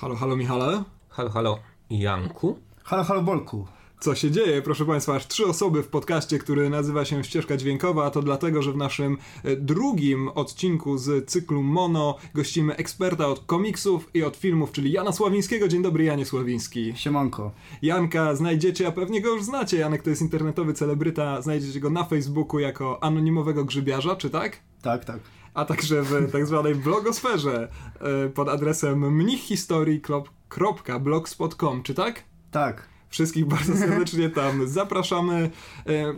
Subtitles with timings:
[0.00, 0.84] Halo, halo Michale.
[1.08, 1.58] Halo, halo
[1.90, 2.58] Janku.
[2.84, 3.66] Halo, halo Bolku.
[4.00, 4.62] Co się dzieje?
[4.62, 8.62] Proszę Państwa, aż trzy osoby w podcaście, który nazywa się Ścieżka Dźwiękowa, a to dlatego,
[8.62, 14.36] że w naszym e, drugim odcinku z cyklu Mono gościmy eksperta od komiksów i od
[14.36, 15.68] filmów, czyli Jana Sławińskiego.
[15.68, 16.92] Dzień dobry, Janie Sławiński.
[16.96, 17.52] Siemanko.
[17.82, 19.76] Janka znajdziecie, a pewnie go już znacie.
[19.76, 24.60] Janek to jest internetowy celebryta, znajdziecie go na Facebooku jako anonimowego grzybiarza, czy tak?
[24.82, 25.20] Tak, tak.
[25.56, 27.68] A także w tak zwanej blogosferze
[28.00, 32.22] e, pod adresem mnichhistorii.blogspot.com, czy tak?
[32.50, 32.88] Tak.
[33.08, 35.50] Wszystkich bardzo serdecznie tam zapraszamy.
[35.86, 36.14] E,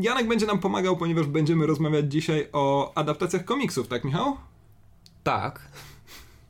[0.00, 4.36] Janek będzie nam pomagał, ponieważ będziemy rozmawiać dzisiaj o adaptacjach komiksów, tak Michał?
[5.22, 5.68] Tak.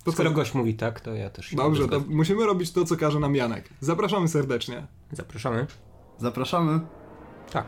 [0.04, 0.36] To Skoro co?
[0.36, 3.68] gość mówi tak, to ja też Dobrze, to musimy robić to, co każe nam Janek.
[3.80, 4.86] Zapraszamy serdecznie.
[5.12, 5.66] Zapraszamy.
[6.18, 6.80] Zapraszamy.
[7.50, 7.66] Tak.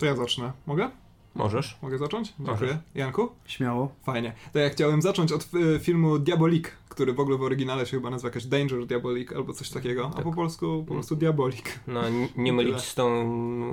[0.00, 0.52] To ja zacznę.
[0.66, 0.90] Mogę?
[1.34, 1.78] Możesz.
[1.82, 2.28] Mogę zacząć?
[2.38, 2.56] Dziękuję.
[2.60, 2.76] Możesz.
[2.94, 3.28] Janku?
[3.46, 3.92] Śmiało.
[4.02, 4.32] Fajnie.
[4.52, 8.10] To ja chciałem zacząć od e, filmu Diabolik, który w ogóle w oryginale się chyba
[8.10, 10.24] nazywa jakaś Danger Diabolik albo coś takiego, a Tak.
[10.24, 11.80] po polsku po prostu Diabolik.
[11.86, 12.00] No,
[12.36, 13.06] nie mylić z tą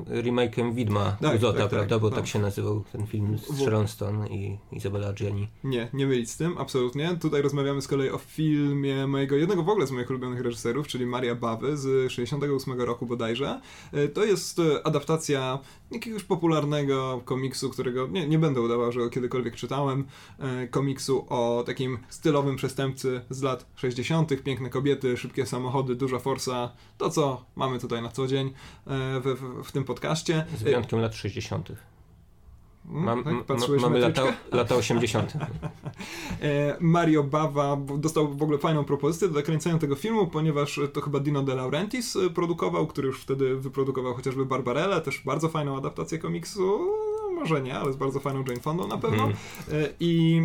[0.03, 1.99] remake'em Widma Tak, Uzota, tak, tak, prawda?
[1.99, 5.47] Bo tak się nazywał ten film z Sharon Stone i Izabella Adjani.
[5.63, 7.17] Nie, nie mylić z tym, absolutnie.
[7.21, 11.05] Tutaj rozmawiamy z kolei o filmie mojego, jednego w ogóle z moich ulubionych reżyserów, czyli
[11.05, 13.61] Maria Bawy z 68 roku bodajże.
[13.93, 15.59] E, To jest e, adaptacja
[15.91, 20.05] jakiegoś popularnego komiksu, którego nie, nie będę udawał, że go kiedykolwiek czytałem.
[20.39, 26.71] E, Komiksu o takim stylowym przestępcy z lat 60., piękne kobiety, szybkie samochody, duża forsa.
[26.97, 28.51] To, co mamy tutaj na co dzień e,
[29.19, 30.45] w, w, w tym podcaście.
[30.57, 31.71] Z wyjątkiem lat 60.
[32.89, 35.33] Mm, Mam, tak, patrzyłeś mamy lata, lata 80.
[36.41, 41.19] E, Mario Bava dostał w ogóle fajną propozycję do nakręcenia tego filmu, ponieważ to chyba
[41.19, 46.17] Dino De Laurentiis e, produkował, który już wtedy wyprodukował chociażby Barbarella, też bardzo fajną adaptację
[46.17, 46.79] komiksu,
[47.23, 49.27] no, może nie, ale z bardzo fajną Jane Fondą na pewno.
[49.27, 49.31] E,
[49.99, 50.41] I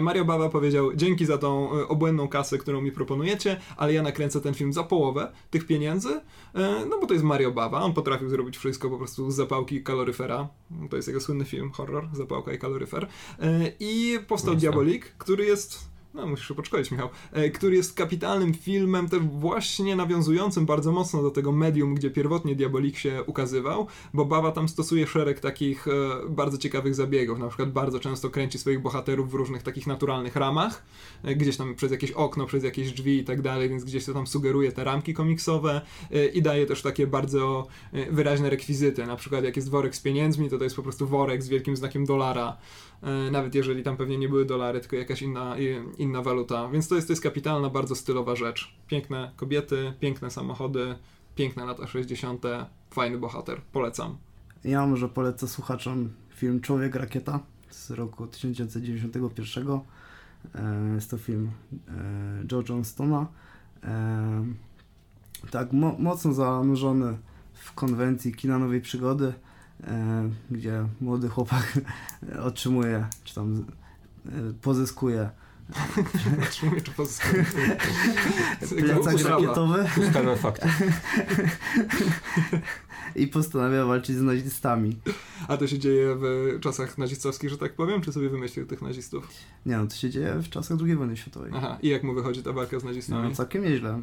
[0.00, 4.40] Mario Bava powiedział, dzięki za tą e, obłędną kasę, którą mi proponujecie, ale ja nakręcę
[4.40, 6.20] ten film za połowę tych pieniędzy,
[6.54, 9.76] e, no bo to jest Mario Bava, on potrafił zrobić wszystko po prostu z zapałki
[9.76, 10.48] i kaloryfera,
[10.90, 13.08] to jest jego słynny film, horror, zapałka i kaloryfer.
[13.38, 14.54] E, I powstał.
[14.54, 17.08] Diabolik, który jest no, musisz się podszkolić, Michał.
[17.32, 22.54] E, który jest kapitalnym filmem, też właśnie nawiązującym bardzo mocno do tego medium, gdzie pierwotnie
[22.54, 25.90] Diabolik się ukazywał, bo Baba tam stosuje szereg takich e,
[26.28, 27.38] bardzo ciekawych zabiegów.
[27.38, 30.82] Na przykład bardzo często kręci swoich bohaterów w różnych takich naturalnych ramach,
[31.24, 34.14] e, gdzieś tam przez jakieś okno, przez jakieś drzwi i tak dalej, więc gdzieś to
[34.14, 35.80] tam sugeruje te ramki komiksowe
[36.34, 37.66] i daje też takie bardzo
[38.10, 39.06] wyraźne rekwizyty.
[39.06, 41.76] Na przykład jak jest worek z pieniędzmi, to to jest po prostu worek z wielkim
[41.76, 42.56] znakiem dolara.
[43.02, 45.56] E, nawet jeżeli tam pewnie nie były dolary, tylko jakaś inna,
[45.98, 46.68] inna waluta.
[46.68, 48.74] Więc to jest, to jest kapitalna, bardzo stylowa rzecz.
[48.86, 50.94] Piękne kobiety, piękne samochody,
[51.34, 52.42] piękne lata 60.,
[52.90, 53.60] fajny bohater.
[53.72, 54.16] Polecam.
[54.64, 59.68] Ja może polecę słuchaczom film Człowiek Rakieta z roku 1991.
[60.54, 61.50] E, Jest to film
[61.88, 61.92] e,
[62.52, 63.26] Joe Johnstona.
[65.50, 67.18] Tak, mo mocno zanurzony
[67.52, 69.32] w konwencji kina nowej przygody,
[70.50, 71.78] gdzie młody chłopak
[72.48, 73.64] otrzymuje, czy tam
[74.26, 74.30] e,
[74.62, 75.30] pozyskuje
[76.48, 77.44] Otrzymuję czy pozyskuje.
[78.80, 80.68] plecak rakietowy Ustalmy fakty.
[83.16, 84.96] i postanawia walczyć z nazistami.
[85.48, 88.00] A to się dzieje w czasach nazistowskich, że tak powiem?
[88.00, 89.28] Czy sobie wymyślił tych nazistów?
[89.66, 91.52] Nie no, to się dzieje w czasach II wojny światowej.
[91.54, 93.28] Aha, i jak mu wychodzi ta walka z nazistami?
[93.28, 94.00] No, całkiem nieźle.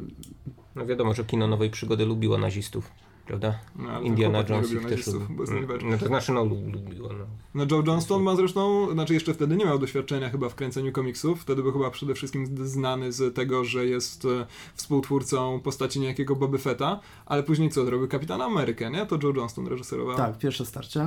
[0.74, 2.90] No wiadomo, że kino nowej przygody lubiło nazistów,
[3.26, 3.58] prawda?
[3.76, 5.46] No, Indiana Jones lubił ich też lubił.
[5.90, 7.26] No to znaczy, no lub- lubiło, no.
[7.54, 11.40] No Joe Johnston ma zresztą, znaczy jeszcze wtedy nie miał doświadczenia chyba w kręceniu komiksów,
[11.40, 16.58] wtedy był chyba przede wszystkim znany z tego, że jest e, współtwórcą postaci niejakiego Boba
[16.58, 19.06] Fetta, ale później co, zrobił Kapitana Amerykę, nie?
[19.06, 20.16] To Joe Johnston reżyserował.
[20.16, 21.00] Tak, pierwsze starcie.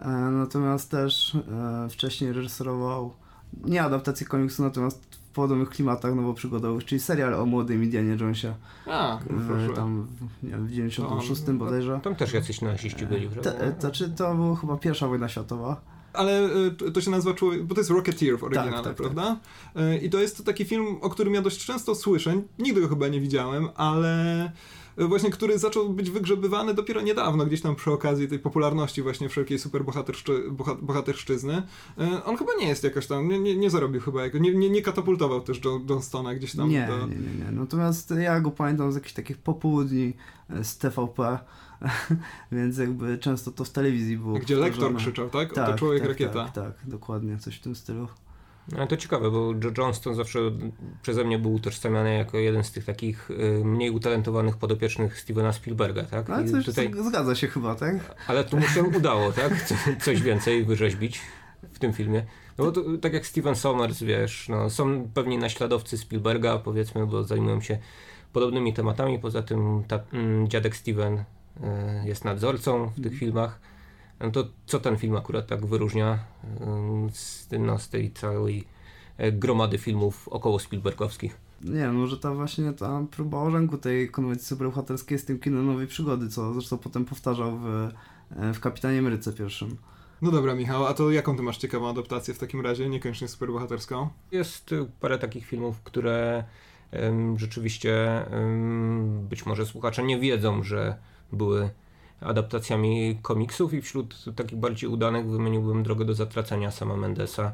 [0.00, 3.14] E, natomiast też e, wcześniej reżyserował
[3.64, 8.54] nie adaptację komiksu, natomiast podobnych klimatach nowoprzygodowych, czyli serial o młodym Indianie Jonesie
[8.86, 10.06] A, no w, tam
[10.42, 12.00] w, nie w 96 To- bodajże.
[12.02, 13.52] Tam też jacyś naziści byli, prawda?
[13.52, 15.80] Te, e, znaczy, to była chyba pierwsza wojna światowa.
[16.12, 18.86] Ale e, to- to się nazywa człowiek, bo to jest Rocketeer w oryginale, Tak, tak,
[18.86, 18.96] tak.
[18.96, 19.36] prawda?
[19.76, 23.08] E, I to jest taki film, o którym ja dość często słyszę, nigdy go chyba
[23.08, 24.52] nie widziałem, ale
[24.96, 29.58] właśnie który zaczął być wygrzebywany dopiero niedawno, gdzieś tam przy okazji tej popularności właśnie wszelkiej
[29.58, 31.62] superbohaterszczy, boha- bohaterszczyzny.
[31.98, 34.82] E, On chyba nie jest jakoś tam, nie, nie, nie zarobił chyba, nie, nie, nie
[34.82, 37.06] katapultował też Jo- Johnstona gdzieś tam Nie, do...
[37.06, 37.50] nie, nie, nie.
[37.52, 40.12] Natomiast ja go pamiętam z jakichś takich popołudni
[40.50, 41.38] e, z TVP,
[42.52, 44.38] więc jakby często to w telewizji było.
[44.38, 45.52] Gdzie lektor krzyczał, tak?
[45.52, 46.44] Tak, Oto człowiek tak, rakieta.
[46.44, 48.08] Tak, tak, dokładnie, coś w tym stylu.
[48.72, 50.38] No to ciekawe, bo Joe Johnston zawsze
[51.02, 56.02] przeze mnie był utożsamiany jako jeden z tych takich y, mniej utalentowanych podopiecznych Stevena Spielberga,
[56.02, 56.30] tak?
[56.30, 58.14] Ale coś tutaj, zgadza się chyba, tak?
[58.26, 59.62] ale tu mu się udało, tak?
[59.62, 61.20] Co, coś więcej wyrzeźbić
[61.72, 62.24] w tym filmie.
[62.58, 67.24] No bo to, tak jak Steven Sommers, wiesz, no, są pewni naśladowcy Spielberga, powiedzmy, bo
[67.24, 67.78] zajmują się
[68.32, 69.18] podobnymi tematami.
[69.18, 71.24] Poza tym ta, mm, dziadek Steven y,
[72.04, 73.60] jest nadzorcą w tych filmach.
[74.20, 76.18] No to co ten film akurat tak wyróżnia
[77.12, 78.64] z, no, z tej całej
[79.16, 81.36] e, gromady filmów około Spielbergowskich?
[81.64, 85.86] Nie no, że ta właśnie ta próba oręku tej konwencji superbohaterskiej z tym kinem nowej
[85.86, 87.66] przygody, co zresztą potem powtarzał w,
[88.36, 89.76] e, w Kapitanie Ameryce pierwszym.
[90.22, 94.08] No dobra, Michał, a to jaką ty masz ciekawą adaptację w takim razie, niekoniecznie superbohaterską?
[94.32, 96.44] Jest y, parę takich filmów, które
[96.90, 100.96] em, rzeczywiście em, być może słuchacze nie wiedzą, że
[101.32, 101.70] były
[102.20, 107.52] adaptacjami komiksów i wśród takich bardziej udanych wymieniłbym Drogę do zatracenia sama Mendesa.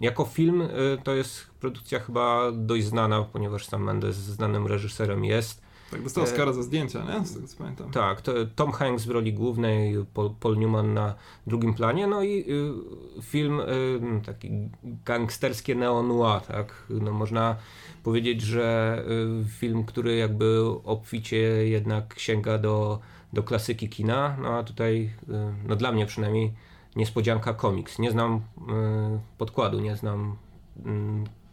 [0.00, 0.68] Jako film y,
[1.04, 5.64] to jest produkcja chyba dość znana, ponieważ sam Mendes znanym reżyserem jest.
[5.90, 7.26] Tak, dostał E, Oscara za zdjęcia, nie?
[7.26, 7.90] Z tego co pamiętam.
[7.90, 11.14] Tak, to Tom Hanks w roli głównej, Paul, Paul Newman na
[11.46, 12.44] drugim planie, no i
[13.18, 13.64] y, film y,
[14.26, 14.68] taki
[15.04, 16.82] gangsterskie neo-noir, tak?
[16.90, 17.56] No można
[18.04, 18.98] powiedzieć, że
[19.42, 21.36] y, film, który jakby obficie
[21.68, 22.98] jednak sięga do,
[23.32, 25.32] do klasyki kina, no a tutaj, y,
[25.68, 26.52] no dla mnie przynajmniej,
[26.96, 27.98] niespodzianka komiks.
[27.98, 28.40] Nie znam y,
[29.38, 30.36] podkładu, nie znam
[30.78, 30.82] y,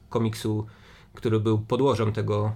[0.10, 0.66] komiksu,
[1.14, 2.52] który był podłożem tego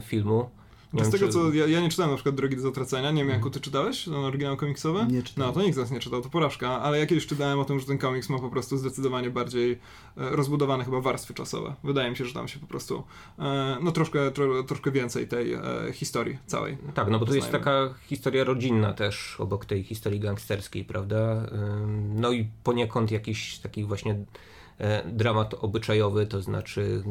[0.00, 0.50] filmu.
[0.92, 3.22] Nie z tego czy- co, ja, ja nie czytałem na przykład Drogi do zatracenia, nie
[3.22, 5.06] wiem Janku, ty czytałeś ten oryginał komiksowy?
[5.10, 5.48] Nie czytałem.
[5.50, 7.80] No, to nikt z nas nie czytał, to porażka, ale ja kiedyś czytałem o tym,
[7.80, 9.78] że ten komiks ma po prostu zdecydowanie bardziej e,
[10.16, 11.74] rozbudowane chyba warstwy czasowe.
[11.84, 13.02] Wydaje mi się, że tam się po prostu,
[13.38, 15.62] e, no troszkę, tro, troszkę więcej tej e,
[15.92, 16.78] historii całej.
[16.94, 21.48] Tak, no bo tu jest taka historia rodzinna też obok tej historii gangsterskiej, prawda?
[22.14, 24.16] No i poniekąd jakiś taki właśnie
[24.78, 27.02] e, dramat obyczajowy, to znaczy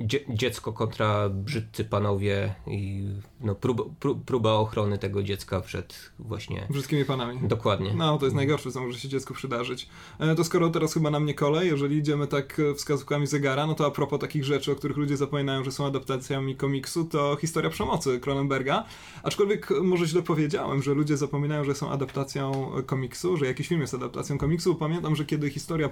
[0.00, 3.08] dzie dziecko kontra brzydcy panowie i
[3.40, 6.66] no, próba, pró próba ochrony tego dziecka przed właśnie...
[6.70, 7.48] Brzydkimi panami.
[7.48, 7.94] Dokładnie.
[7.94, 9.88] No, to jest najgorsze, co może się dziecku przydarzyć.
[10.18, 13.74] E, To skoro teraz chyba na mnie kolej, jeżeli idziemy tak e, wskazówkami zegara, no
[13.74, 17.70] to a propos takich rzeczy, o których ludzie zapominają, że są adaptacjami komiksu, to historia
[17.70, 18.84] przemocy Cronenberga.
[19.22, 23.80] Aczkolwiek e, może źle powiedziałem, że ludzie zapominają, że są adaptacją komiksu, że jakiś film
[23.80, 24.74] jest adaptacją komiksu.
[24.74, 25.90] Pamiętam, że kiedy historia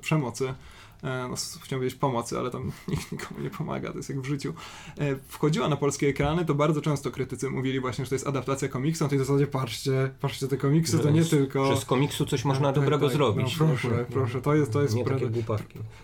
[0.00, 0.54] przemocy
[1.02, 4.24] no, s- chciałem powiedzieć pomocy, ale tam nikt nikomu nie pomaga, to jest jak w
[4.24, 4.54] życiu,
[4.98, 8.68] e, wchodziła na polskie ekrany, to bardzo często krytycy mówili właśnie, że to jest adaptacja
[8.68, 11.66] komiksu, na tej zasadzie patrzcie, patrzcie te komiksy, to nie tylko...
[11.74, 13.16] Że z komiksu coś można tak, dobrego tak.
[13.16, 13.58] zrobić.
[13.60, 15.58] No, proszę, proszę, to jest, to jest Nie pra-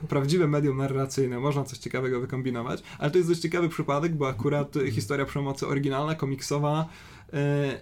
[0.08, 4.76] prawdziwe medium narracyjne, można coś ciekawego wykombinować, ale to jest dość ciekawy przypadek, bo akurat
[4.76, 7.17] e, historia przemocy oryginalna, komiksowa e,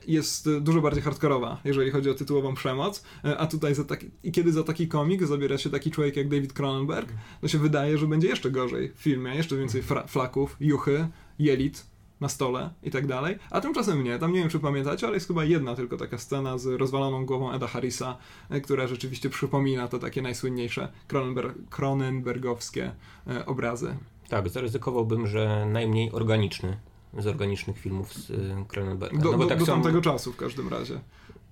[0.06, 4.10] jest e, dużo bardziej hardkorowa, jeżeli chodzi o tytułową przemoc, e, a tutaj za taki,
[4.22, 7.98] i kiedy za taki komik zabiera się taki człowiek jak David Cronenberg, to się wydaje,
[7.98, 11.08] że będzie jeszcze gorzej w filmie, jeszcze więcej flaków, juchy,
[11.38, 11.86] jelit
[12.20, 15.26] na stole i tak dalej, a tymczasem nie, tam nie wiem czy pamiętacie, ale jest
[15.26, 18.16] chyba jedna tylko taka scena z rozwaloną głową Eda Harrisa,
[18.50, 22.92] e, która rzeczywiście przypomina to takie najsłynniejsze Cronenber- Cronenbergowskie
[23.26, 23.96] e, obrazy.
[24.28, 26.76] Tak, zaryzykowałbym, że najmniej organiczny
[27.18, 29.18] z organicznych filmów z y, Cronenberga.
[29.22, 31.00] Do, no do, tak do są- tamtego czasu w każdym razie.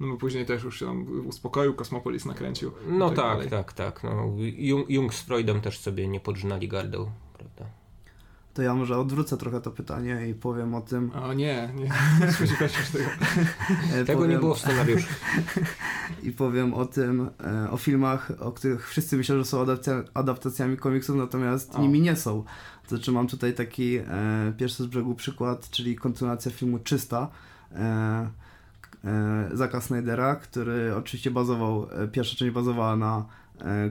[0.00, 2.70] No bo później też już się tam uspokoił, Kosmopolis nakręcił.
[2.88, 4.02] No tak tak, tak, tak.
[4.04, 7.10] No, Jung, Jung z Freudem też sobie nie podrzynali gardeł?
[8.54, 11.10] To ja może odwrócę trochę to pytanie i powiem o tym.
[11.10, 13.10] O nie, nie, nie tego.
[13.94, 15.08] e, Tego powiem, nie było w scenariuszu.
[16.22, 20.76] I powiem o tym, e, o filmach, o których wszyscy myślą, że są adaptacja, adaptacjami
[20.76, 21.80] komiksów, natomiast O.
[21.80, 22.44] nimi nie są.
[22.88, 24.04] To znaczy mam tutaj taki e,
[24.56, 27.28] pierwszy z brzegu przykład, czyli kontynuacja filmu Czysta.
[27.72, 28.30] E,
[29.04, 33.24] e, Zaka Snydera, który oczywiście bazował, e, pierwsza część bazowała na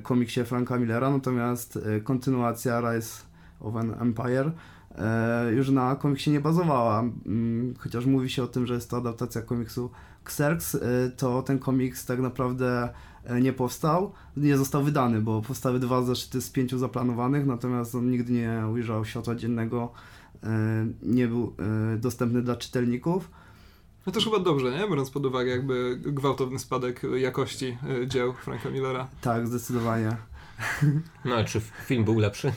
[0.03, 3.23] komiksie Franka Millera, natomiast kontynuacja Rise
[3.63, 4.51] of an Empire
[4.97, 6.99] e, już na komiksie nie bazowała.
[6.99, 9.91] Mm, Chociaż mówi się o tym, że jest to adaptacja komiksu
[10.25, 10.79] Xerx, e,
[11.17, 12.89] to ten komiks tak naprawdę
[13.23, 18.11] e, nie powstał, nie został wydany, bo powstały dwa zeszyty z pięciu zaplanowanych, natomiast on
[18.11, 19.91] nigdy nie ujrzał światła dziennego,
[21.03, 21.55] nie był
[21.97, 23.31] dostępny dla czytelników.
[24.05, 24.87] No też chyba dobrze, nie?
[24.89, 27.77] Biorąc pod uwagę jakby gwałtowny spadek jakości
[28.07, 29.07] dzieł Franka Millera.
[29.21, 30.17] Tak, zdecydowanie.
[31.25, 32.51] No a czy film był lepszy?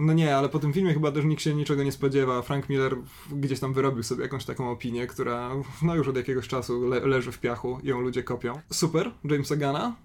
[0.00, 2.42] No nie, ale po tym filmie chyba też nikt się niczego nie spodziewa.
[2.42, 2.96] Frank Miller
[3.32, 5.50] gdzieś tam wyrobił sobie jakąś taką opinię, która
[5.82, 8.60] no już od jakiegoś czasu le leży w piachu i ją ludzie kopią.
[8.72, 9.96] Super, Jamesa Gana.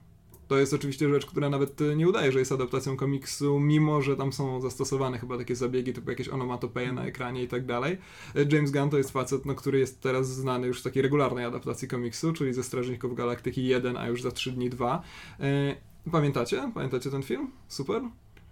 [0.47, 4.15] To jest oczywiście rzecz, która nawet e, nie udaje, że jest adaptacją komiksu, mimo że
[4.15, 7.97] tam są zastosowane chyba takie zabiegi, typu jakieś onomatopeje na ekranie i tak dalej.
[8.35, 11.45] E, James Gunn to jest facet, no, który jest teraz znany już z takiej regularnej
[11.45, 15.01] adaptacji komiksu, czyli ze Strażników Galaktyki 1, a już za 3 dni 2.
[15.39, 15.75] E,
[16.11, 16.71] Pamiętacie?
[16.73, 17.51] Pamiętacie ten film?
[17.67, 18.01] Super?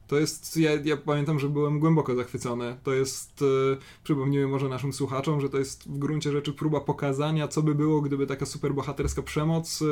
[0.08, 2.78] To jest, ja, ja, pamiętam, że byłem głęboko zachwycony.
[2.84, 7.48] To jest, e, przypomnijmy może naszym słuchaczom, że to jest w gruncie rzeczy próba pokazania,
[7.48, 9.86] co by było, gdyby taka superbohaterska przemoc e,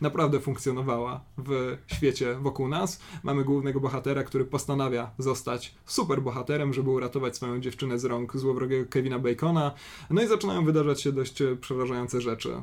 [0.00, 3.00] naprawdę funkcjonowała w świecie wokół nas.
[3.22, 9.18] Mamy głównego bohatera, który postanawia zostać superbohaterem, żeby uratować swoją dziewczynę z rąk złowrogiego Kevina
[9.18, 9.74] Bacona.
[10.10, 12.62] No i zaczynają wydarzać się dość e, przerażające rzeczy.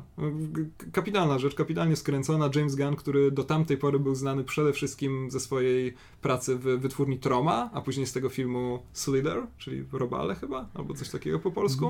[0.92, 2.50] Kapitalna rzecz, kapitalnie skręcona.
[2.54, 7.18] James Gunn, który do tamtej pory był znany przede wszystkim ze swojej pracy w wytwórni
[7.18, 11.86] Troma, a później z tego filmu Slither, czyli Robale chyba, albo coś takiego po polsku.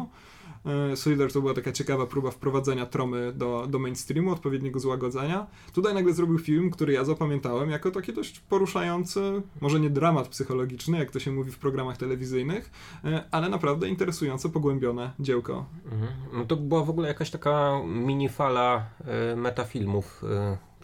[0.64, 0.96] Mm.
[0.96, 5.46] Slither to była taka ciekawa próba wprowadzenia Tromy do, do mainstreamu, odpowiedniego złagodzenia.
[5.72, 10.98] Tutaj nagle zrobił film, który ja zapamiętałem jako taki dość poruszający, może nie dramat psychologiczny,
[10.98, 12.70] jak to się mówi w programach telewizyjnych,
[13.04, 15.66] e, ale naprawdę interesujące, pogłębione dziełko.
[15.84, 16.12] Mhm.
[16.32, 18.86] No to była w ogóle jakaś taka mini fala
[19.32, 20.24] y, metafilmów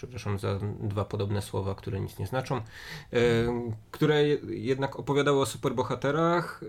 [0.02, 2.62] przepraszam za dwa podobne słowa, które nic nie znaczą, e,
[3.90, 6.62] które jednak opowiadały o superbohaterach,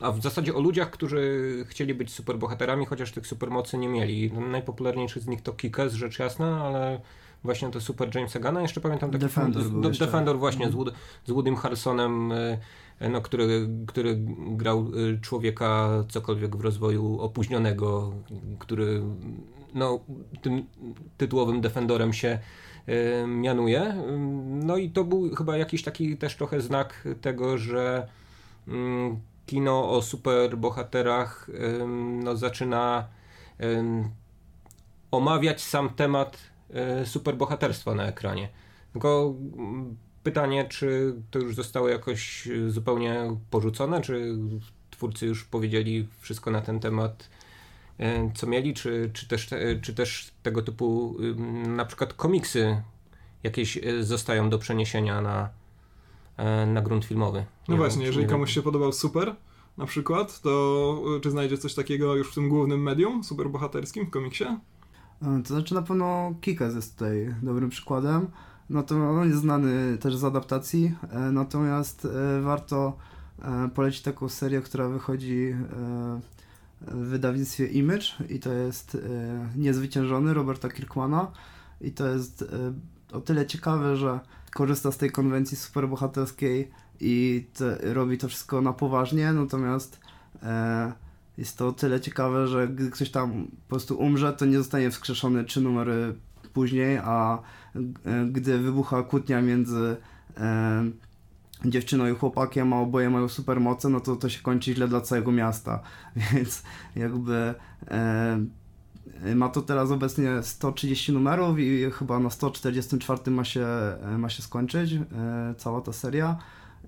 [0.00, 4.32] e, a w zasadzie o ludziach, którzy chcieli być superbohaterami, chociaż tych supermocy nie mieli.
[4.32, 7.00] Najpopularniejszy z nich to Kickers, rzecz jasna, ale
[7.42, 8.62] właśnie to super Jamesa Gana.
[8.62, 13.20] Jeszcze pamiętam taki Defender, film, do, Defender właśnie z, Wood, z Woodym Harrisonem, e, no,
[13.20, 14.90] który, który grał
[15.22, 18.12] człowieka cokolwiek w rozwoju opóźnionego,
[18.58, 19.02] który
[19.74, 20.00] no,
[20.42, 20.66] tym
[21.16, 22.38] tytułowym Defendorem się
[22.88, 23.94] y, mianuje.
[24.46, 28.08] No i to był chyba jakiś taki też trochę znak tego, że
[28.68, 28.72] y,
[29.46, 31.86] kino o superbohaterach y,
[32.22, 33.08] no, zaczyna
[35.10, 36.38] omawiać sam temat
[37.04, 38.48] superbohaterstwa na ekranie.
[38.92, 39.34] Tylko
[40.22, 44.36] pytanie, czy to już zostało jakoś zupełnie porzucone, czy
[44.90, 47.28] twórcy już powiedzieli wszystko na ten temat
[48.34, 49.48] co mieli, czy, czy, też,
[49.82, 51.16] czy też tego typu
[51.66, 52.82] na przykład komiksy
[53.44, 55.48] jakieś e, zostają do przeniesienia na,
[56.36, 57.38] e, na grunt filmowy.
[57.38, 59.36] Nie no wiem, właśnie, jeżeli komuś się podobał Super
[59.76, 64.44] na przykład, to czy znajdzie coś takiego już w tym głównym medium superbohaterskim w komiksie?
[65.20, 68.26] To znaczy na pewno Kikas jest tutaj dobrym przykładem.
[68.70, 70.94] No to on jest znany też z adaptacji,
[71.32, 72.08] natomiast
[72.42, 72.96] warto
[73.74, 75.54] polecić taką serię, która wychodzi
[76.86, 78.98] w wydawnictwie Image i to jest e,
[79.56, 81.32] Niezwyciężony Roberta Kirkmana.
[81.80, 84.20] I to jest e, o tyle ciekawe, że
[84.54, 87.46] korzysta z tej konwencji superbohaterskiej i
[87.82, 90.00] robi to wszystko na poważnie, natomiast
[90.42, 90.92] e,
[91.38, 94.90] jest to o tyle ciekawe, że gdy ktoś tam po prostu umrze, to nie zostanie
[94.90, 96.14] wskrzeszony trzy numery
[96.52, 97.38] później, a
[98.04, 99.96] e, gdy wybucha kłótnia między
[100.36, 100.84] e,
[101.66, 105.32] dziewczyną i chłopakiem, a oboje mają supermoce, no to to się kończy źle dla całego
[105.32, 105.82] miasta.
[106.16, 106.62] Więc
[106.96, 107.54] jakby
[107.88, 108.38] e,
[109.34, 114.42] ma to teraz obecnie 130 numerów i chyba na 144 ma się, e, ma się
[114.42, 115.00] skończyć e,
[115.58, 116.38] cała ta seria.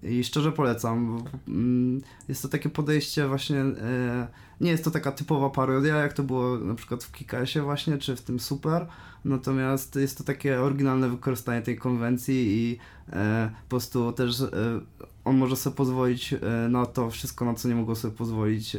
[0.03, 1.25] I szczerze polecam.
[1.49, 4.27] Mm, jest to takie podejście właśnie, e,
[4.61, 8.17] nie jest to taka typowa parodia, jak to było na przykład w Kikasie właśnie, czy
[8.17, 8.87] w tym Super,
[9.27, 12.79] natomiast jest to takie oryginalne wykorzystanie tej konwencji i
[13.13, 14.49] e, po prostu też e,
[15.25, 16.35] on może sobie pozwolić
[16.69, 18.77] na to wszystko, na co nie mogło sobie pozwolić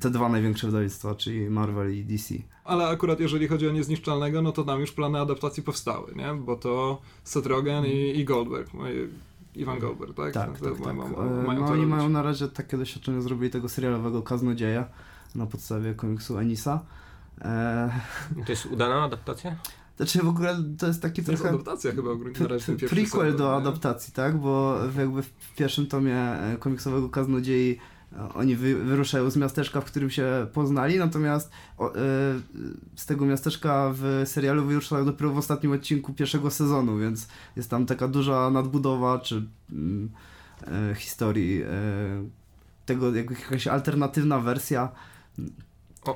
[0.00, 2.34] te dwa największe wydawnictwa, czyli Marvel i DC.
[2.64, 6.34] Ale akurat jeżeli chodzi o Niezniszczalnego, no to tam już plany adaptacji powstały, nie?
[6.34, 8.70] Bo to Seth Rogen i, i Goldberg
[9.54, 10.32] Iwan Goldberg, tak?
[10.32, 10.96] Tak, tak, tak.
[10.96, 14.84] Ma, ma, mają no oni mają na razie takie doświadczenie, zrobili tego serialowego Kaznodzieja
[15.34, 16.80] na podstawie komiksu Enisa.
[17.40, 17.90] E...
[18.46, 19.56] To jest udana adaptacja?
[19.96, 21.42] Znaczy w ogóle to jest taki to trochę...
[21.42, 22.10] jest adaptacja chyba
[22.40, 24.38] na razie Prequel do adaptacji, tak?
[24.38, 27.78] Bo jakby w pierwszym tomie e, komiksowego Kaznodziei
[28.34, 31.98] oni wy, wyruszają z miasteczka, w którym się poznali, natomiast o, y,
[32.96, 37.86] z tego miasteczka w serialu wyruszają dopiero w ostatnim odcinku pierwszego sezonu, więc jest tam
[37.86, 39.36] taka duża nadbudowa czy
[40.92, 41.66] y, historii y,
[42.86, 44.88] tego, jakaś alternatywna wersja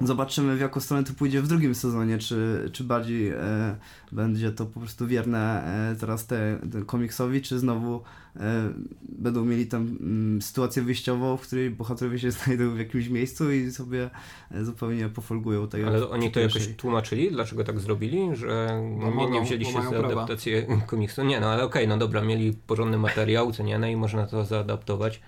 [0.00, 3.76] Zobaczymy w jaką stronę to pójdzie w drugim sezonie, czy, czy bardziej e,
[4.12, 8.02] będzie to po prostu wierne e, teraz te, te komiksowi, czy znowu
[8.37, 13.52] e, będą mieli tam mm, sytuację wyjściową, w której bohaterowie się znajdą w jakimś miejscu
[13.52, 14.11] i sobie
[14.50, 15.69] e, zupełnie pofolgują.
[15.69, 19.83] Tak Ale oni to jakoś tłumaczyli, dlaczego tak zrobili, że no, nie, nie wzięli się
[19.83, 21.25] za adaptację komiksu?
[21.25, 24.26] Nie, no ale okej, okay, no dobra, mieli porządny materiał, co nie, no i można
[24.26, 25.21] to zaadaptować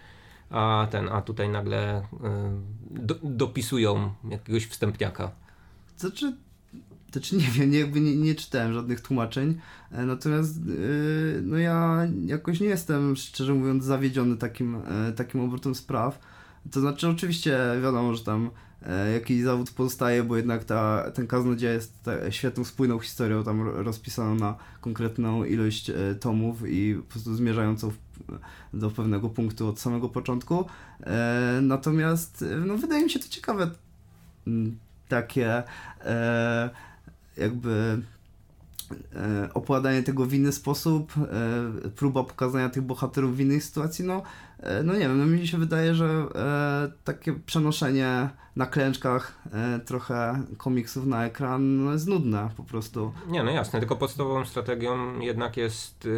[0.51, 2.05] a ten, a tutaj nagle y,
[2.91, 5.31] do, dopisują jakiegoś wstępniaka.
[5.97, 6.37] Znaczy,
[7.13, 9.61] znaczy nie wiem, nie, jakby nie, nie czytałem żadnych tłumaczeń,
[9.93, 14.75] e, natomiast yy, no ja jakoś nie jestem, szczerze mówiąc, zawiedziony takim,
[15.07, 16.19] yy, takim obrotem spraw.
[16.71, 18.51] To znaczy oczywiście wiadomo, że tam
[18.83, 23.69] e, jakiś zawód pozostaje, bo jednak ta, ten kaznodzieja jest ta, świetną, spójną historią, tam
[23.69, 27.97] rozpisaną na konkretną ilość e, tomów i po prostu zmierzającą w,
[28.73, 30.65] do pewnego punktu od samego początku.
[31.01, 33.71] E, natomiast no, wydaje mi się to ciekawe
[35.09, 35.63] takie
[36.01, 36.71] e,
[37.37, 38.03] jakby
[39.55, 44.23] opowiadanie tego w inny sposób, e, próba pokazania tych bohaterów w innej sytuacji, no,
[44.61, 49.79] e, no nie wiem, no mi się wydaje, że e, takie przenoszenie na klęczkach e,
[49.79, 53.13] trochę komiksów na ekran no, jest nudne po prostu.
[53.27, 56.09] Nie, no jasne, tylko podstawową strategią jednak jest,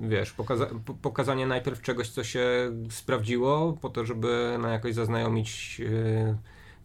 [0.00, 0.66] wiesz, pokaza
[1.02, 5.80] pokazanie najpierw czegoś, co się sprawdziło, po to, żeby na jakoś zaznajomić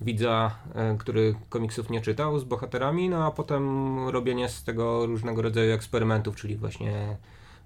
[0.02, 5.42] widza, e, który komiksów nie czytał, z bohaterami, no a potem robienie z tego różnego
[5.42, 7.18] rodzaju eksperymentów, czyli właśnie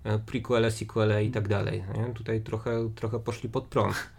[0.03, 1.83] e, prequele, sequele i tak dalej.
[1.95, 2.13] Nie?
[2.13, 4.09] Tutaj trochę, trochę poszli pod prąd.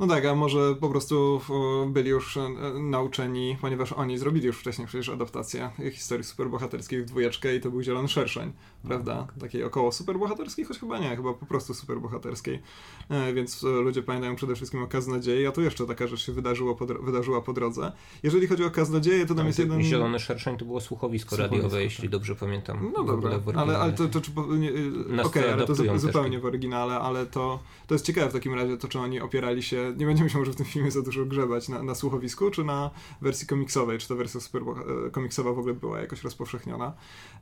[0.00, 1.40] No tak, a może po prostu
[1.86, 2.48] byli już e,
[2.80, 7.82] nauczeni, ponieważ oni zrobili już wcześniej przecież adaptację historii superbohaterskiej w dwójeczkę i to był
[7.82, 8.52] Zielony Szerszeń,
[8.88, 9.26] prawda?
[9.40, 12.62] Takiej około superbohaterskiej, choć chyba nie, chyba po prostu superbohaterskiej.
[13.08, 16.32] E, więc e, ludzie pamiętają przede wszystkim o Kaznodziei, a tu jeszcze taka rzecz się
[16.32, 17.92] wydarzyło po, wydarzyła po drodze.
[18.22, 19.82] Jeżeli chodzi o Kaznodzieję, to tam jest jeden...
[19.82, 21.84] Zielony Szerszeń to było słuchowisko, słuchowisko radiowe, tak.
[21.84, 22.92] jeśli dobrze pamiętam.
[22.96, 24.30] No dobra, ale, ale to, to czy...
[24.30, 28.76] Okej, okay, ale to zupełnie w oryginale, ale to, to jest ciekawe w takim razie
[28.76, 31.68] to, czy oni opierali się nie będziemy się może w tym filmie za dużo grzebać
[31.68, 35.74] na, na słuchowisku, czy na wersji komiksowej, czy ta wersja super e, komiksowa w ogóle
[35.74, 36.92] była jakoś rozpowszechniona.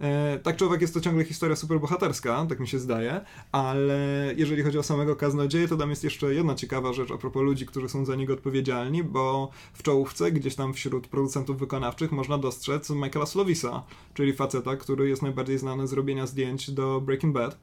[0.00, 3.20] E, tak czy owak jest to ciągle historia superbohaterska, tak mi się zdaje,
[3.52, 7.42] ale jeżeli chodzi o samego kaznodzieję, to tam jest jeszcze jedna ciekawa rzecz a propos
[7.42, 12.38] ludzi, którzy są za niego odpowiedzialni, bo w czołówce, gdzieś tam wśród producentów wykonawczych można
[12.38, 13.82] dostrzec Michaela Slovisa,
[14.14, 17.58] czyli faceta, który jest najbardziej znany z robienia zdjęć do Breaking Bad.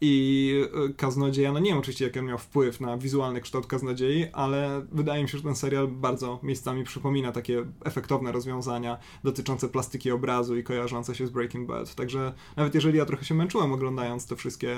[0.00, 0.52] I
[0.90, 4.86] e, Kaznodzieja, no nie wiem oczywiście jaki on miał wpływ na wizualny kształt Kaznodziei, ale
[4.92, 10.56] wydaje mi się, że ten serial bardzo miejscami przypomina takie efektowne rozwiązania dotyczące plastyki obrazu
[10.56, 11.94] i kojarzące się z Breaking Bad.
[11.94, 14.76] Także nawet jeżeli ja trochę się męczyłem oglądając te wszystkie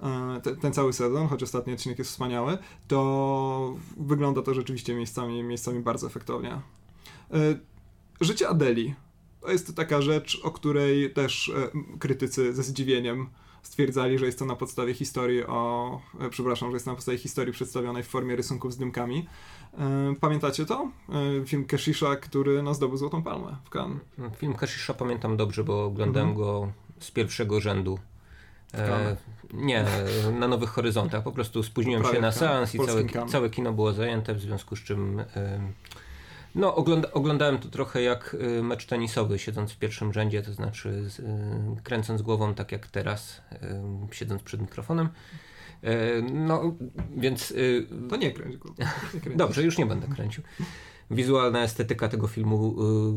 [0.00, 5.42] e, te, ten cały sezon, choć ostatni odcinek jest wspaniały, to wygląda to rzeczywiście miejscami,
[5.42, 6.50] miejscami bardzo efektownie.
[6.50, 6.60] E,
[8.20, 8.94] życie Adeli
[9.40, 11.52] to jest taka rzecz, o której też
[11.98, 13.26] krytycy ze zdziwieniem
[13.66, 17.18] stwierdzali, że jest to na podstawie historii o, e, przepraszam, że jest to na podstawie
[17.18, 19.26] historii przedstawionej w formie rysunków z dymkami.
[19.78, 20.90] E, pamiętacie to?
[21.42, 23.98] E, film Keshisha, który no, zdobył Złotą Palmę w Cannes.
[24.36, 26.46] Film Keshisha pamiętam dobrze, bo oglądałem mhm.
[26.46, 27.98] go z pierwszego rzędu.
[28.74, 29.16] E,
[29.54, 29.84] nie,
[30.38, 31.22] na Nowych Horyzontach.
[31.22, 34.82] Po prostu spóźniłem się na seans i całe, całe kino było zajęte, w związku z
[34.82, 35.60] czym e,
[36.56, 41.08] no, ogląda, oglądałem to trochę jak y, mecz tenisowy, siedząc w pierwszym rzędzie, to znaczy
[41.78, 43.42] y, kręcąc głową tak jak teraz,
[44.10, 45.08] y, siedząc przed mikrofonem.
[46.32, 46.74] No,
[47.16, 47.54] więc.
[48.10, 48.56] To nie kręć.
[49.36, 50.42] Dobrze, już nie będę kręcił.
[51.10, 52.76] Wizualna estetyka tego filmu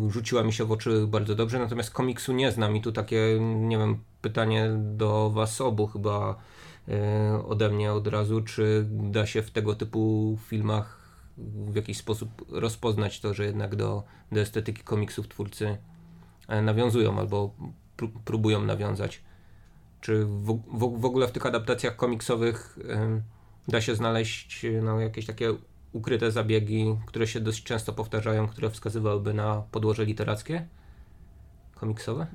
[0.10, 3.78] rzuciła mi się w oczy bardzo dobrze, natomiast komiksu nie znam i tu takie, nie
[3.78, 6.36] wiem, pytanie do Was obu chyba
[7.47, 10.98] ode mnie od razu, czy da się w tego typu filmach
[11.54, 15.78] w jakiś sposób rozpoznać to, że jednak do, do estetyki komiksów twórcy
[16.47, 17.56] e, nawiązują albo
[18.25, 19.23] próbują nawiązać.
[20.02, 22.80] Czy w, w, w, ogóle w tych adaptacjach komiksowych
[23.67, 25.54] da się znaleźć no, jakieś takie
[25.93, 30.67] ukryte zabiegi, które się dość często powtarzają, które wskazywałyby na podłoże literackie
[31.75, 32.28] komiksowe?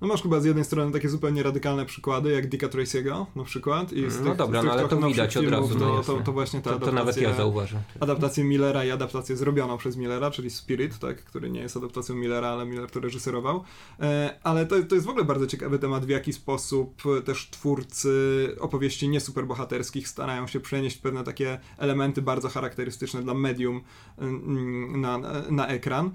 [0.00, 3.92] No masz chyba z jednej strony takie zupełnie radykalne przykłady, jak Dicka Tracy'ego na przykład.
[3.92, 5.78] I z no tych, dobra, no ale to widać od razu.
[5.78, 7.80] No, to, to, właśnie ta to, to nawet ja zauważam.
[8.00, 12.48] Adaptację Millera i adaptację zrobioną przez Millera, czyli Spirit, tak, który nie jest adaptacją Millera,
[12.48, 13.64] ale Miller to reżyserował.
[14.00, 18.56] E, ale to, to jest w ogóle bardzo ciekawy temat, w jaki sposób też twórcy
[18.60, 23.80] opowieści niesuperbohaterskich starają się przenieść pewne takie elementy bardzo charakterystyczne dla medium
[24.18, 25.18] mm, na,
[25.50, 26.10] na ekran.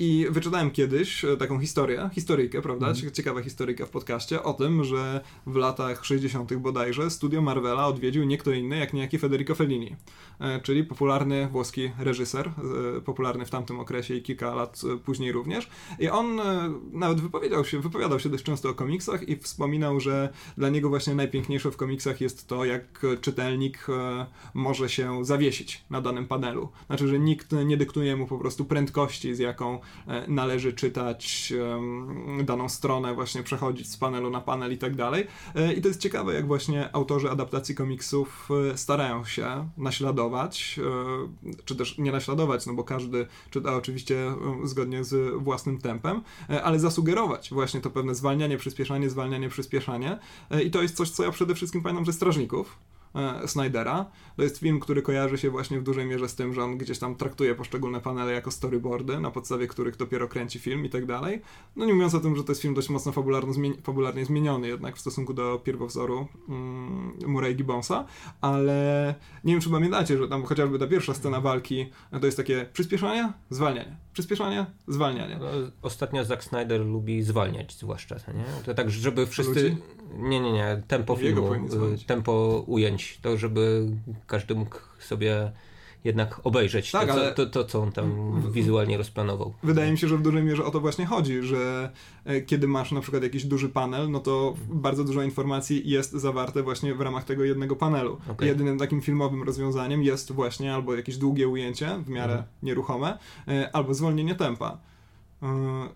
[0.00, 2.86] E, I wyczytałem kiedyś taką historię, historyjkę, prawda?
[2.86, 3.12] Mm.
[3.12, 6.54] Ciekawa historyjka w podcaście o tym, że w latach 60.
[6.54, 9.96] bodajże studio Marvela odwiedził nie kto inny jak niejaki Federico Fellini,
[10.40, 12.52] e, czyli popularny włoski reżyser,
[12.96, 15.68] e, popularny w tamtym okresie i kilka lat e, później również.
[15.98, 16.40] I on
[16.92, 21.14] nawet wypowiedział się, wypowiadał się dość często o komiksach i wspominał, że dla niego właśnie
[21.14, 23.86] najpiękniejsze w komiksach jest to, jak czytelnik
[24.54, 26.68] może się zawiesić na danym panelu.
[26.86, 29.80] Znaczy, że nikt nie dyktuje mu po prostu prędkości, z jaką
[30.28, 31.52] należy czytać
[32.44, 35.26] daną stronę, właśnie przechodzić z panelu na panel i tak dalej.
[35.54, 40.80] E, I to jest ciekawe, jak właśnie autorzy adaptacji komiksów e, starają się naśladować,
[41.46, 44.32] e, czy też nie naśladować, no bo każdy czyta oczywiście
[44.64, 46.22] zgodnie z własnym tempem,
[46.64, 50.18] ale zasugerować właśnie to pewne zwalnianie, przyspieszanie, zwalnianie, przyspieszanie.
[50.64, 52.99] I to jest coś, co ja przede wszystkim pamiętam ze Strażników, e,
[53.46, 54.06] Snydera.
[54.36, 56.98] To jest film, który kojarzy się właśnie w dużej mierze z tym, że on gdzieś
[56.98, 61.42] tam traktuje poszczególne panele jako storyboardy, na podstawie których dopiero kręci film i tak dalej.
[61.76, 64.68] No nie mówiąc o tym, że to jest film dość mocno fabularno zmieni fabularnie zmieniony
[64.68, 68.04] jednak w stosunku do pierwowzoru mm, Murray Gibbonsa,
[68.40, 72.66] ale nie wiem, czy pamiętacie, że tam chociażby ta pierwsza scena walki to jest takie
[72.72, 75.38] przyspieszanie, zwalnianie, przyspieszanie, zwalnianie.
[75.40, 75.46] No,
[75.82, 78.44] ostatnio Zack Snyder lubi zwalniać zwłaszcza, nie?
[78.64, 79.62] To tak, żeby wszyscy...
[79.62, 79.76] Ludzi?
[80.16, 83.86] Nie, nie, nie, tempo filmu, y, tempo ujęć, to żeby
[84.26, 85.52] każdy mógł sobie
[86.04, 87.34] jednak obejrzeć tak, to, ale...
[87.34, 89.54] to, to, co on tam wizualnie rozplanował.
[89.62, 91.90] Wydaje mi się, że w dużej mierze o to właśnie chodzi, że
[92.24, 96.62] e, kiedy masz na przykład jakiś duży panel, no to bardzo dużo informacji jest zawarte
[96.62, 98.18] właśnie w ramach tego jednego panelu.
[98.28, 98.48] Okay.
[98.48, 102.50] Jedynym takim filmowym rozwiązaniem jest właśnie albo jakieś długie ujęcie, w miarę mhm.
[102.62, 104.78] nieruchome, e, albo zwolnienie tempa.
[105.42, 105.88] E,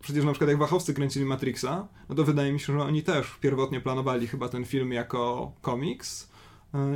[0.00, 3.38] przecież na przykład jak Wachowcy kręcili Matrixa, no to wydaje mi się, że oni też
[3.40, 6.31] pierwotnie planowali chyba ten film jako komiks,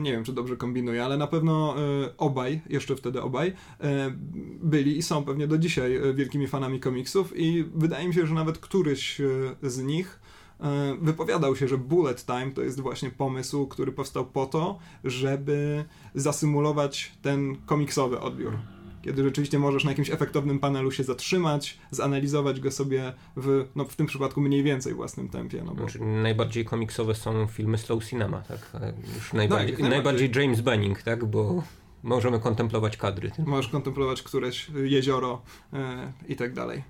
[0.02, 4.12] nie wiem, czy dobrze kombinuję, ale na pewno e, obaj, jeszcze wtedy obaj, e,
[4.62, 8.58] byli i są pewnie do dzisiaj wielkimi fanami komiksów i wydaje mi się, że nawet
[8.58, 9.20] któryś
[9.62, 10.20] z nich
[11.00, 15.84] wypowiadał się, że bullet time to jest właśnie pomysł, który powstał po to, żeby
[16.14, 18.75] zasymulować ten komiksowy odbiór
[19.06, 23.96] kiedy rzeczywiście możesz na jakimś efektownym panelu się zatrzymać, zanalizować go sobie w, no w
[23.96, 25.62] tym przypadku mniej więcej własnym tempie.
[25.64, 25.82] No bo...
[25.82, 28.72] znaczy, najbardziej komiksowe są filmy slow cinema, tak?
[29.14, 31.24] Już najbardziej, no, najbardziej, James Benning, tak?
[31.24, 31.62] Bo
[32.02, 33.30] możemy kontemplować kadry.
[33.38, 35.42] Możesz kontemplować któreś jezioro
[35.72, 36.84] e, i tak dalej.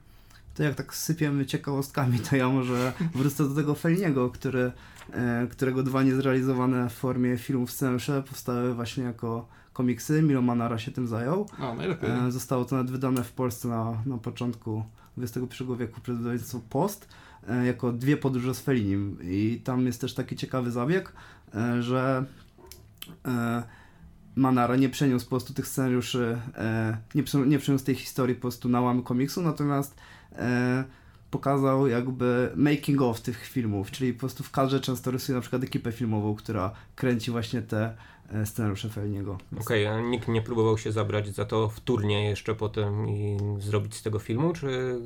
[0.54, 4.72] To jak tak sypiemy ciekawostkami, to ja może wrócę do tego Felniego, który,
[5.12, 10.22] e, którego dwa niezrealizowane w formie filmów scenariusze powstały właśnie jako komiksy.
[10.22, 11.46] Milo Manara się tym zajął.
[11.60, 12.10] O, najlepiej.
[12.10, 14.84] E, zostało to nawet wydane w Polsce na, na początku
[15.18, 17.08] XXI wieku przez wydawnictwo Post
[17.48, 19.18] e, jako dwie podróże z Felinim.
[19.22, 21.12] I tam jest też taki ciekawy zabieg,
[21.54, 22.24] e, że
[24.36, 26.38] Manara nie przeniósł po prostu tych scenariuszy,
[27.14, 29.94] nie, nie przeniósł tej historii po prostu na łamy komiksu, natomiast
[31.30, 35.64] pokazał jakby making of tych filmów, czyli po prostu w kadrze często rysuje na przykład
[35.64, 37.96] ekipę filmową, która kręci właśnie te
[38.28, 39.38] E, scenariusze Felniego.
[39.60, 43.36] Okej, okay, a nikt nie próbował się zabrać za to w turnie jeszcze potem i
[43.58, 45.00] zrobić z tego filmu, czy...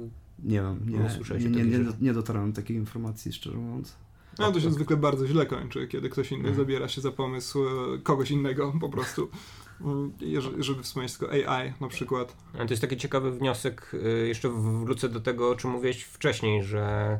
[0.44, 0.98] Nie wiem, nie,
[1.38, 3.96] nie, nie, nie, nie dotarłem do takiej informacji, szczerze mówiąc.
[4.38, 6.56] No to się zwykle bardzo źle kończy, kiedy ktoś inny mhm.
[6.56, 9.28] zabiera się za pomysł e, kogoś innego po prostu.
[9.80, 10.12] Mm,
[10.58, 12.36] żeby wspomnieć tylko AI na przykład.
[12.52, 14.48] To jest taki ciekawy wniosek, e, jeszcze
[14.84, 17.18] wrócę do tego, o czym mówiłeś wcześniej, że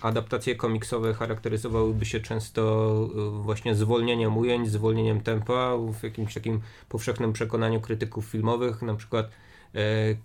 [0.00, 7.32] Adaptacje komiksowe charakteryzowałyby się często e, właśnie zwolnieniem ujęć, zwolnieniem tempa w jakimś takim powszechnym
[7.32, 9.30] przekonaniu krytyków filmowych, na przykład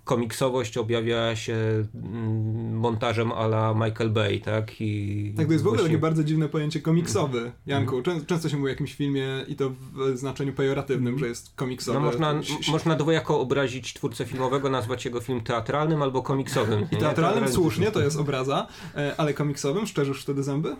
[0.04, 1.56] komiksowość objawia się
[1.96, 4.82] mm, montażem ala Michael Bay, tak?
[4.82, 7.98] I tak, to jest w ogóle takie bardzo dziwne pojęcie komiksowy, Janku.
[7.98, 8.26] Mhm.
[8.26, 12.00] Często się mówi o jakimś filmie i to w znaczeniu pejoratywnym, że jest komiksowy.
[12.00, 16.88] No można, można dwojako obrazić twórcę filmowego, nazwać jego film teatralnym albo komiksowym.
[16.92, 20.76] I teatralnym słusznie, to jest obraza, e, ale komiksowym szczerzysz wtedy zęby?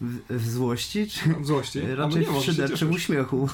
[0.00, 1.06] W, w złości?
[1.06, 1.34] Czy...
[1.34, 1.80] W złości.
[1.80, 3.48] Raczej w szyderczym uśmiechu.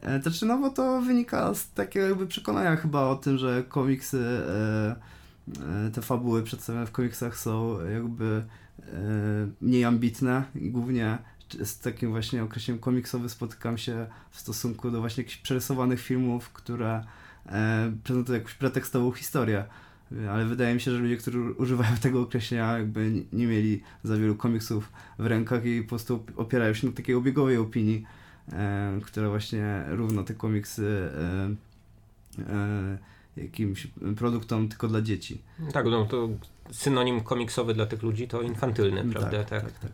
[0.00, 4.18] E, znaczy, no bo to wynika z takiego jakby przekonania chyba o tym, że komiksy,
[4.18, 4.96] e,
[5.86, 8.44] e, te fabuły przedstawione w komiksach są jakby
[9.60, 11.18] mniej ambitne i głównie
[11.64, 17.04] z takim właśnie określeniem komiksowy spotykam się w stosunku do właśnie jakichś przerysowanych filmów, które
[18.04, 19.64] prezentują jakąś pretekstową historię.
[20.30, 24.34] Ale wydaje mi się, że ludzie, którzy używają tego określenia, jakby nie mieli za wielu
[24.34, 28.04] komiksów w rękach i po prostu opierają się na takiej obiegowej opinii
[29.02, 31.10] która właśnie równa te komiksy
[32.38, 32.98] e, e,
[33.36, 35.42] jakimś produktom tylko dla dzieci.
[35.72, 36.28] Tak, no to
[36.70, 39.30] synonim komiksowy dla tych ludzi to infantylny, tak, prawda?
[39.30, 39.62] Tak, tak.
[39.62, 39.92] tak, tak.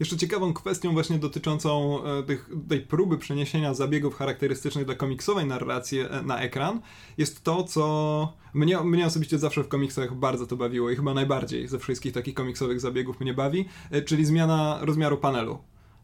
[0.00, 6.00] Jeszcze ciekawą kwestią właśnie dotyczącą e, tych, tej próby przeniesienia zabiegów charakterystycznych dla komiksowej narracji
[6.00, 6.80] e, na ekran
[7.18, 11.68] jest to, co mnie, mnie osobiście zawsze w komiksach bardzo to bawiło i chyba najbardziej
[11.68, 15.58] ze wszystkich takich komiksowych zabiegów mnie bawi, e, czyli zmiana rozmiaru panelu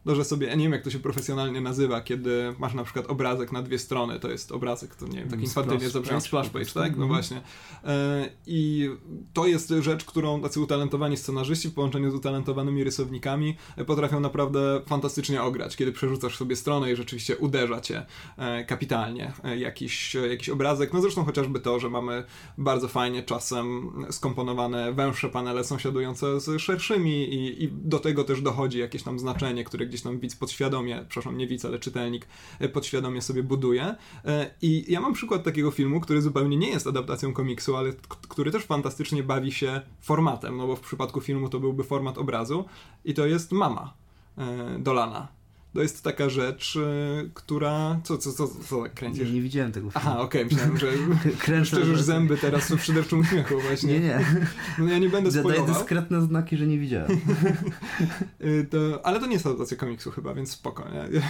[0.05, 3.05] no, że sobie, ja nie wiem jak to się profesjonalnie nazywa, kiedy masz na przykład
[3.05, 6.65] obrazek na dwie strony, to jest obrazek, to nie wiem, taki infantylnie zabrzmiał splash page,
[6.65, 6.97] tak?
[6.97, 7.07] No mhm.
[7.07, 7.41] właśnie.
[7.83, 8.89] E, I
[9.33, 14.81] to jest rzecz, którą tacy utalentowani scenarzyści w połączeniu z utalentowanymi rysownikami e, potrafią naprawdę
[14.87, 18.05] fantastycznie ograć, kiedy przerzucasz sobie stronę i rzeczywiście uderza cię
[18.37, 20.93] e, kapitalnie jakiś, jakiś obrazek.
[20.93, 22.23] No zresztą chociażby to, że mamy
[22.57, 28.79] bardzo fajnie czasem skomponowane węższe panele sąsiadujące z szerszymi i, i do tego też dochodzi
[28.79, 32.27] jakieś tam znaczenie, które gdzieś tam widz podświadomie, przepraszam, nie widz, ale czytelnik
[32.59, 33.95] e, podświadomie sobie buduje.
[34.25, 37.93] E, I ja mam przykład takiego filmu, który zupełnie nie jest adaptacją komiksu, ale
[38.29, 42.65] który też fantastycznie bawi się formatem, no bo w przypadku filmu to byłby format obrazu
[43.05, 43.93] i to jest Mama
[44.37, 45.40] e, Dolana.
[45.73, 47.99] To jest taka rzecz, e, która...
[48.03, 49.27] Co, co, co, co tak kręcisz?
[49.27, 50.07] Nie, nie widziałem tego filmu.
[50.09, 50.87] Aha, okej, myślałem, że
[51.65, 53.93] szczerzysz zęby teraz w szyderczym uśmiechu właśnie.
[53.93, 54.25] Nie, nie.
[54.79, 55.75] No ja nie będę Daję spoilował.
[55.75, 57.11] dyskretne znaki, że nie widziałem.
[58.41, 61.21] Y, To, ale to nie jest adaptacja komiksu chyba, więc spoko, nie?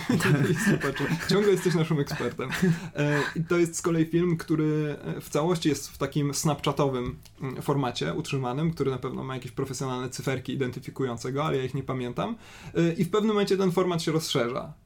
[1.29, 2.49] Ciągle jesteś naszym ekspertem.
[2.95, 7.15] E, I to jest z kolei film, który e, w całości jest w takim snapchatowym
[7.41, 11.73] mm, formacie utrzymanym, który na pewno ma jakieś profesjonalne cyferki identyfikujące go, ale ja ich
[11.73, 12.35] nie pamiętam.
[12.75, 14.30] E, I w pewnym momencie ten format się rozszerza.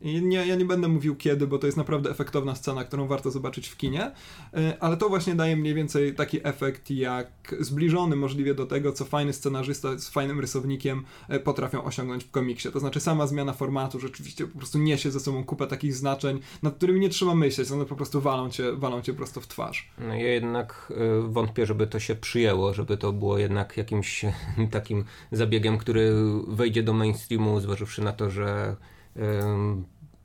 [0.02, 3.32] I nie, ja nie będę mówił kiedy, bo to jest naprawdę efektowna scena, którą warto
[3.32, 4.12] zobaczyć w kinie,
[4.54, 9.06] E, ale to właśnie daje mniej więcej taki efekt jak zbliżony możliwie do tego, co
[9.06, 12.72] fajny scenarzysta z fajnym rysownikiem e, potrafią osiągnąć w komiksie.
[12.72, 16.76] To znaczy sama zmiana formatu rzeczywiście po prostu niesie ze sobą kupę takich znaczeń, nad
[16.76, 19.90] którymi nie trzeba myśleć, one po prostu walą cię, walą cię prosto w twarz.
[19.98, 20.94] No ja jednak
[21.26, 24.26] y, wątpię, żeby to się przyjęło, żeby to było jednak jakimś
[24.72, 26.14] takim zabiegiem, który
[26.48, 28.76] wejdzie do mainstreamu, zważywszy na to, że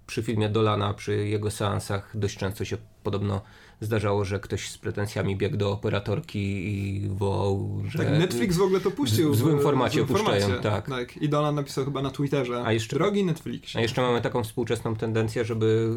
[0.06, 3.42] przy filmie Dolana, przy jego seansach dość często się podobno
[3.80, 7.98] zdarzało, że ktoś z pretensjami biegł do operatorki i wołał, że...
[7.98, 9.32] Tak, Netflix w ogóle to puścił.
[9.32, 10.88] w złym formacie puszczają, tak.
[10.88, 11.16] tak.
[11.16, 13.76] I Dolan napisał chyba na Twitterze, A jeszcze- drogi Netflix.
[13.76, 15.90] A jeszcze mamy taką współczesną tendencję, żeby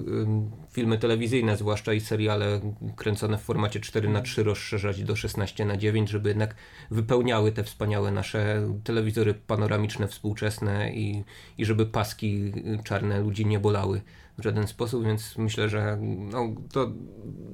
[0.71, 2.61] filmy telewizyjne, zwłaszcza i seriale
[2.95, 6.55] kręcone w formacie 4 na 3 rozszerzać do 16 na 9, żeby jednak
[6.91, 11.23] wypełniały te wspaniałe nasze telewizory panoramiczne współczesne i,
[11.57, 12.51] i żeby paski
[12.83, 14.01] czarne ludzi nie bolały
[14.37, 16.91] w żaden sposób, więc myślę, że no, to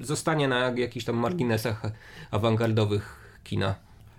[0.01, 1.81] zostanie na jakichś tam marginesach
[2.31, 3.75] awangardowych kina.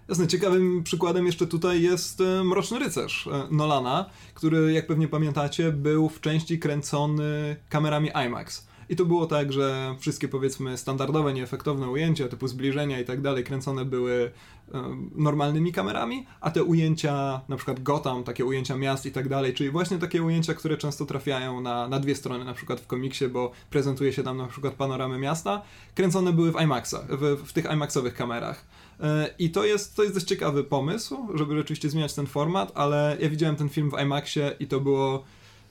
[0.08, 5.72] Jasne, ciekawym przykładem jeszcze tutaj jest e, Mroczny Rycerz e, Nolana, który, jak pewnie pamiętacie,
[5.72, 8.69] był w części kręcony kamerami IMAX.
[8.90, 13.44] I to było tak, że wszystkie powiedzmy standardowe, nieefektowne ujęcia, typu zbliżenia i tak dalej,
[13.44, 14.30] kręcone były
[14.74, 14.82] e,
[15.14, 19.70] normalnymi kamerami, a te ujęcia, na przykład Gotham, takie ujęcia miast i tak dalej, czyli
[19.70, 23.50] właśnie takie ujęcia, które często trafiają na, na dwie strony, na przykład w komiksie, bo
[23.70, 25.62] prezentuje się tam na przykład panoramy miasta,
[25.94, 28.66] kręcone były w IMAXach, w, w tych IMAXowych kamerach.
[29.00, 33.16] E, I to jest, to jest dość ciekawy pomysł, żeby rzeczywiście zmieniać ten format, ale
[33.20, 35.24] ja widziałem ten film w IMAXie i to było,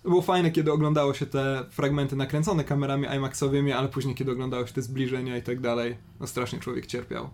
[0.03, 4.73] było fajne, kiedy oglądało się te fragmenty nakręcone kamerami IMAXowymi, ale później, kiedy oglądało się
[4.73, 7.29] te zbliżenia i tak dalej, no strasznie człowiek cierpiał.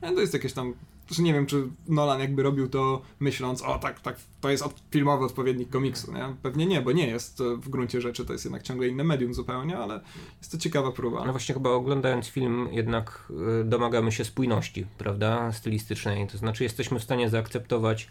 [0.00, 0.74] E, To jest jakieś tam,
[1.10, 5.24] że nie wiem, czy Nolan jakby robił to myśląc, o tak, tak, to jest filmowy
[5.24, 6.36] odpowiednik komiksu, nie?
[6.42, 9.78] Pewnie nie, bo nie jest w gruncie rzeczy, to jest jednak ciągle inne medium zupełnie,
[9.78, 10.00] ale
[10.38, 11.24] jest to ciekawa próba.
[11.24, 16.26] No właśnie chyba oglądając film jednak y, domagamy się spójności, prawda, stylistycznej.
[16.26, 18.08] To znaczy jesteśmy w stanie zaakceptować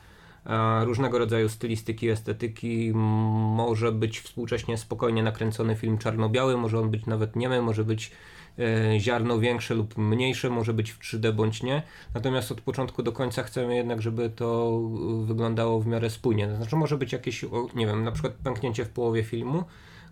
[0.83, 2.91] różnego rodzaju stylistyki, estetyki.
[2.93, 8.11] Może być współcześnie spokojnie nakręcony film czarno-biały, może on być nawet niemy, może być
[8.59, 11.83] e, ziarno większe lub mniejsze, może być w 3D bądź nie.
[12.13, 14.79] Natomiast od początku do końca chcemy jednak, żeby to
[15.23, 16.55] wyglądało w miarę spójnie.
[16.55, 19.63] Znaczy może być jakieś, nie wiem, na przykład pęknięcie w połowie filmu,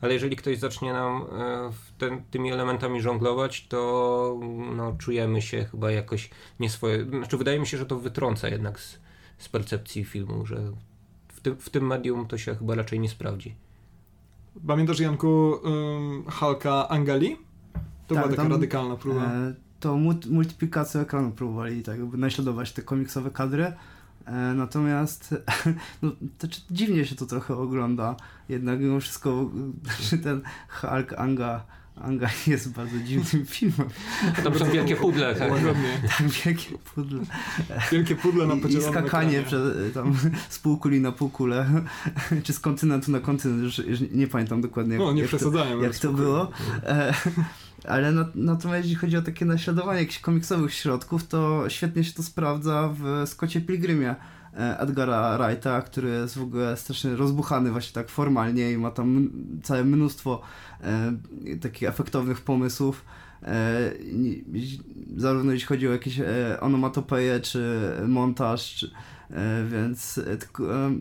[0.02, 4.40] ale jeżeli ktoś zacznie nam e, ten, tymi elementami żonglować, to
[4.76, 7.06] no, czujemy się chyba jakoś nieswoje.
[7.06, 9.00] Znaczy, wydaje mi się, że to wytrąca jednak z,
[9.38, 10.72] z percepcji filmu, że
[11.28, 13.56] w tym, w tym medium to się chyba raczej nie sprawdzi.
[14.68, 15.28] Pamiętasz, Janku,
[15.64, 17.38] um, Halka Angali?
[18.08, 19.22] To Tak, była taka tam, radykalna próba.
[19.26, 23.64] E, to mult- multiplikację ekranu próbowali tak jakby naśladować te komiksowe kadry.
[24.26, 25.36] E, natomiast
[26.02, 28.16] no, to, czy- dziwnie się to trochę ogląda.
[28.50, 29.50] Jednak mimo wszystko
[30.14, 31.66] e, ten Hulk Anga,
[32.02, 33.90] Anga jest bardzo dziwnym filmem.
[34.44, 35.52] To są wielkie pudle, tak?
[36.18, 37.20] Tak wielkie pudle.
[37.92, 39.44] Wielkie pudle na I, i skakanie ekranie.
[39.44, 40.18] prze, tam,
[40.50, 41.68] z półkuli na półkulę,
[42.44, 45.38] czy z kontynentu na kontynent, już, już nie pamiętam dokładnie jak, No, nie jak, to,
[45.38, 45.84] przesadzajmy.
[45.84, 46.52] jak to było.
[46.84, 47.14] E,
[47.88, 52.24] ale na, natomiast jeśli chodzi o takie naśladowanie jakichś komiksowych środków, to świetnie się to
[52.24, 54.16] sprawdza w Scottie Pilgrimie
[54.58, 59.30] Edgara Wrighta, który jest w ogóle strasznie rozbuchany właśnie tak formalnie i ma tam
[59.64, 60.42] całe mnóstwo
[60.82, 61.12] e,
[61.62, 63.06] takich efektownych pomysłów.
[63.44, 63.92] E,
[65.18, 68.92] zarówno jeśli chodzi o jakieś e, onomatopeje, czy montaż, czy,
[69.32, 70.92] e, więc e, e,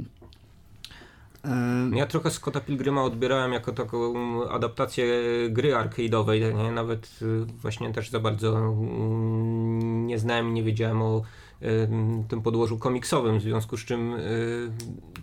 [1.44, 4.14] e, Ja trochę Scotta Pilgrima odbierałem jako taką
[4.48, 5.06] adaptację
[5.50, 6.72] gry arcade'owej, nie?
[6.72, 7.20] nawet
[7.62, 11.22] właśnie też za bardzo mm, nie znałem, nie wiedziałem o
[12.28, 14.70] tym podłożu komiksowym, w związku z czym y,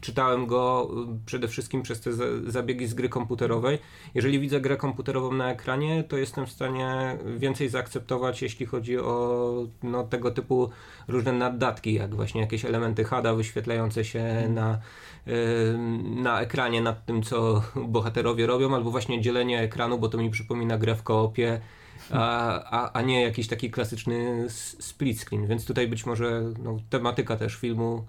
[0.01, 3.79] czytałem go y, przede wszystkim przez te za- zabiegi z gry komputerowej.
[4.15, 9.67] Jeżeli widzę grę komputerową na ekranie, to jestem w stanie więcej zaakceptować, jeśli chodzi o
[9.83, 10.69] no, tego typu
[11.07, 14.79] różne naddatki, jak właśnie jakieś elementy HUD-a wyświetlające się na
[15.27, 20.29] ym, na ekranie nad tym, co bohaterowie robią, albo właśnie dzielenie ekranu, bo to mi
[20.29, 21.61] przypomina grę w koopie,
[22.11, 24.45] a, a, a nie jakiś taki klasyczny
[24.79, 25.47] split screen.
[25.47, 28.05] Więc tutaj być może no, tematyka też filmu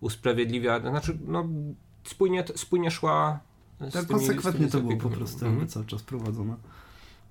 [0.00, 1.48] usprawiedliwia, znaczy no,
[2.04, 3.40] spójnie, spójnie szła
[3.92, 5.68] tak konsekwentnie to było po prostu mm -hmm.
[5.68, 6.56] cały czas prowadzone.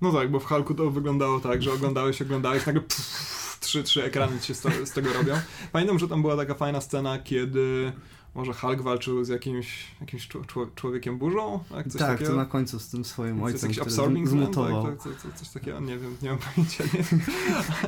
[0.02, 4.04] No tak, bo w Hulku to wyglądało tak, że oglądałeś, oglądałeś, nagle pff, trzy, trzy
[4.04, 5.34] ekrany się z, to, z tego robią.
[5.72, 7.92] Pamiętam, że tam była taka fajna scena, kiedy
[8.36, 10.28] może Hulk walczył z jakimś, jakimś
[10.76, 11.60] człowiekiem burzą?
[11.70, 12.32] Tak, coś tak takiego?
[12.32, 14.84] to na końcu z tym swoim ojcem, który zmutował.
[14.84, 16.84] Tak, tak, coś, coś takiego, nie wiem, nie mam pojęcia.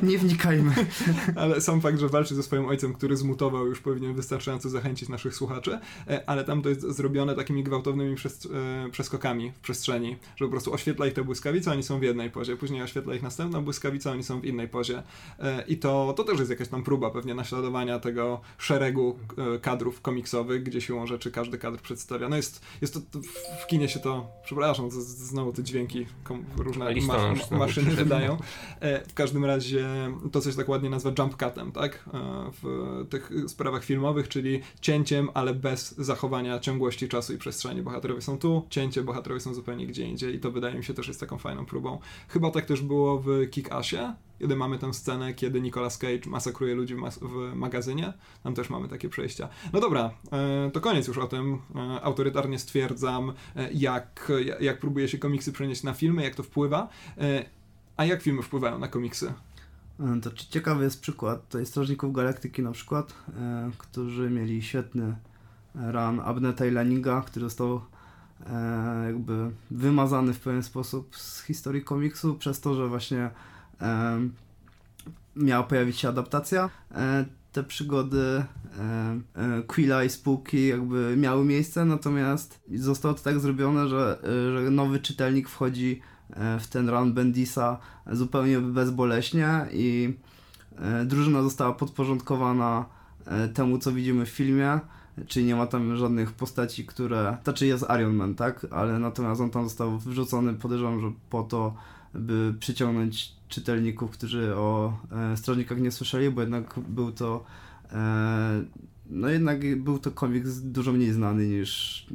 [0.02, 0.74] Nie, nie wnikajmy.
[1.36, 5.34] ale sam fakt, że walczy ze swoim ojcem, który zmutował, już powinien wystarczająco zachęcić naszych
[5.34, 10.50] słuchaczy, e, ale tam to jest zrobione takimi gwałtownymi e, przeskokami w przestrzeni, że po
[10.50, 14.12] prostu oświetla ich te błyskawice, oni są w jednej pozie, później oświetla ich następna błyskawica,
[14.12, 15.02] oni są w innej pozie.
[15.38, 19.18] E, I to, to też jest jakaś tam próba pewnie naśladowania tego szeregu
[19.62, 22.28] kadrów komiksowych, gdzie siłą rzeczy każdy kadr przedstawia.
[22.28, 23.00] No jest, jest to,
[23.62, 26.06] w kinie się to, przepraszam, to, znowu te dźwięki
[26.56, 28.36] różne ma, maszyny wydają.
[28.80, 29.88] E, w każdym razie
[30.32, 32.08] to coś tak ładnie nazwa jump cutem, tak?
[32.14, 37.82] E, w tych sprawach filmowych, czyli cięciem, ale bez zachowania ciągłości czasu i przestrzeni.
[37.82, 41.08] Bohaterowie są tu, cięcie, bohaterowie są zupełnie gdzie indziej i to wydaje mi się też
[41.08, 41.98] jest taką fajną próbą.
[42.28, 46.94] Chyba tak też było w Kick-Assie, kiedy mamy tę scenę, kiedy Nicolas Cage masakruje ludzi
[46.94, 48.12] w, mas w magazynie.
[48.42, 49.48] Tam też mamy takie przejścia.
[49.72, 51.58] No dobra, e, to koniec już o tym.
[51.76, 56.88] E, autorytarnie stwierdzam, e, jak, jak próbuje się komiksy przenieść na filmy, jak to wpływa.
[57.96, 59.32] A jak filmy wpływają na komiksy?
[60.22, 61.48] To ciekawy jest przykład.
[61.48, 63.14] To jest Strażników Galaktyki na przykład,
[63.78, 65.16] którzy mieli świetny
[65.74, 66.72] run Abneta i
[67.26, 67.80] który został
[69.06, 73.30] jakby wymazany w pewien sposób z historii komiksu przez to, że właśnie
[75.36, 76.70] miała pojawić się adaptacja.
[76.94, 78.44] E, te przygody e,
[79.34, 84.18] e, Quilla i Spooky jakby miały miejsce, natomiast zostało to tak zrobione, że,
[84.54, 86.00] że nowy czytelnik wchodzi
[86.60, 87.78] w ten run Bendisa
[88.12, 90.14] zupełnie bezboleśnie i
[91.04, 92.84] drużyna została podporządkowana
[93.54, 94.80] temu, co widzimy w filmie,
[95.26, 97.36] czyli nie ma tam żadnych postaci, które...
[97.44, 98.66] Znaczy jest Iron Man, tak?
[98.70, 101.74] Ale natomiast on tam został wrzucony, podejrzewam, że po to,
[102.14, 104.98] by przyciągnąć czytelników, którzy o
[105.32, 107.44] e, Strażnikach nie słyszeli, bo jednak był to
[107.92, 108.64] e,
[109.10, 112.06] no jednak był to komiks dużo mniej znany niż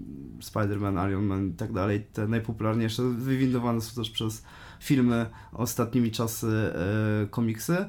[0.41, 2.05] Spider-Man, Iron Man i tak dalej.
[2.13, 4.43] Te najpopularniejsze wywindowane są też przez
[4.79, 7.73] filmy ostatnimi czasy e, komiksy.
[7.75, 7.87] E,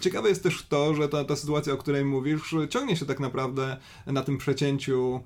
[0.00, 3.76] ciekawe jest też to, że ta, ta sytuacja, o której mówisz, ciągnie się tak naprawdę
[4.06, 5.20] na tym przecięciu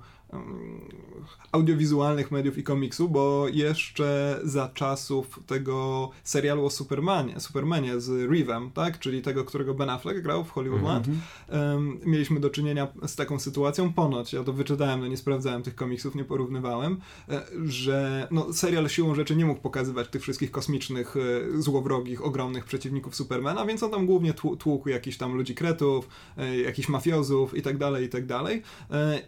[1.51, 8.71] audiowizualnych mediów i komiksu, bo jeszcze za czasów tego serialu o Supermanie, Supermanie z Reevem,
[8.71, 11.73] tak, czyli tego, którego Ben Affleck grał w Hollywoodland, mm -hmm.
[11.73, 15.75] um, mieliśmy do czynienia z taką sytuacją, ponoć, ja to wyczytałem, no nie sprawdzałem tych
[15.75, 16.97] komiksów, nie porównywałem,
[17.29, 22.65] e, że no, serial siłą rzeczy nie mógł pokazywać tych wszystkich kosmicznych, e, złowrogich, ogromnych
[22.65, 27.61] przeciwników Supermana, więc on tam głównie tłukł jakichś tam ludzi kretów, e, jakichś mafiozów i
[27.61, 28.61] tak dalej, i tak dalej.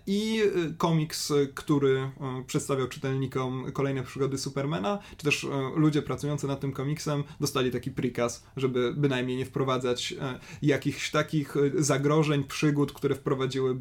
[0.08, 0.42] I
[0.91, 2.12] komiks, który
[2.47, 8.43] przedstawiał czytelnikom kolejne przygody Supermana, czy też ludzie pracujący nad tym komiksem dostali taki prikaz,
[8.58, 10.13] żeby bynajmniej nie wprowadzać
[10.62, 13.80] jakichś takich zagrożeń, przygód, które wprowadziły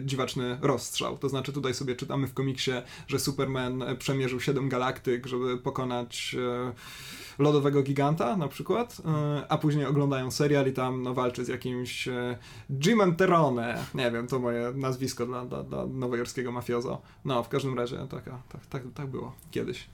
[0.00, 1.18] dziwaczny rozstrzał.
[1.18, 2.72] To znaczy tutaj sobie czytamy w komiksie,
[3.06, 6.36] że Superman przemierzył 7 galaktyk, żeby pokonać
[7.38, 12.08] lodowego giganta na przykład, e, a później oglądają serial i tam no, walczy z jakimś
[12.08, 12.38] e,
[12.84, 17.02] Jimem Terone, nie wiem, to moje nazwisko dla, dla, dla nowojorskiego mafiozo.
[17.24, 19.88] No, w każdym razie taka, tak, tak, tak było kiedyś.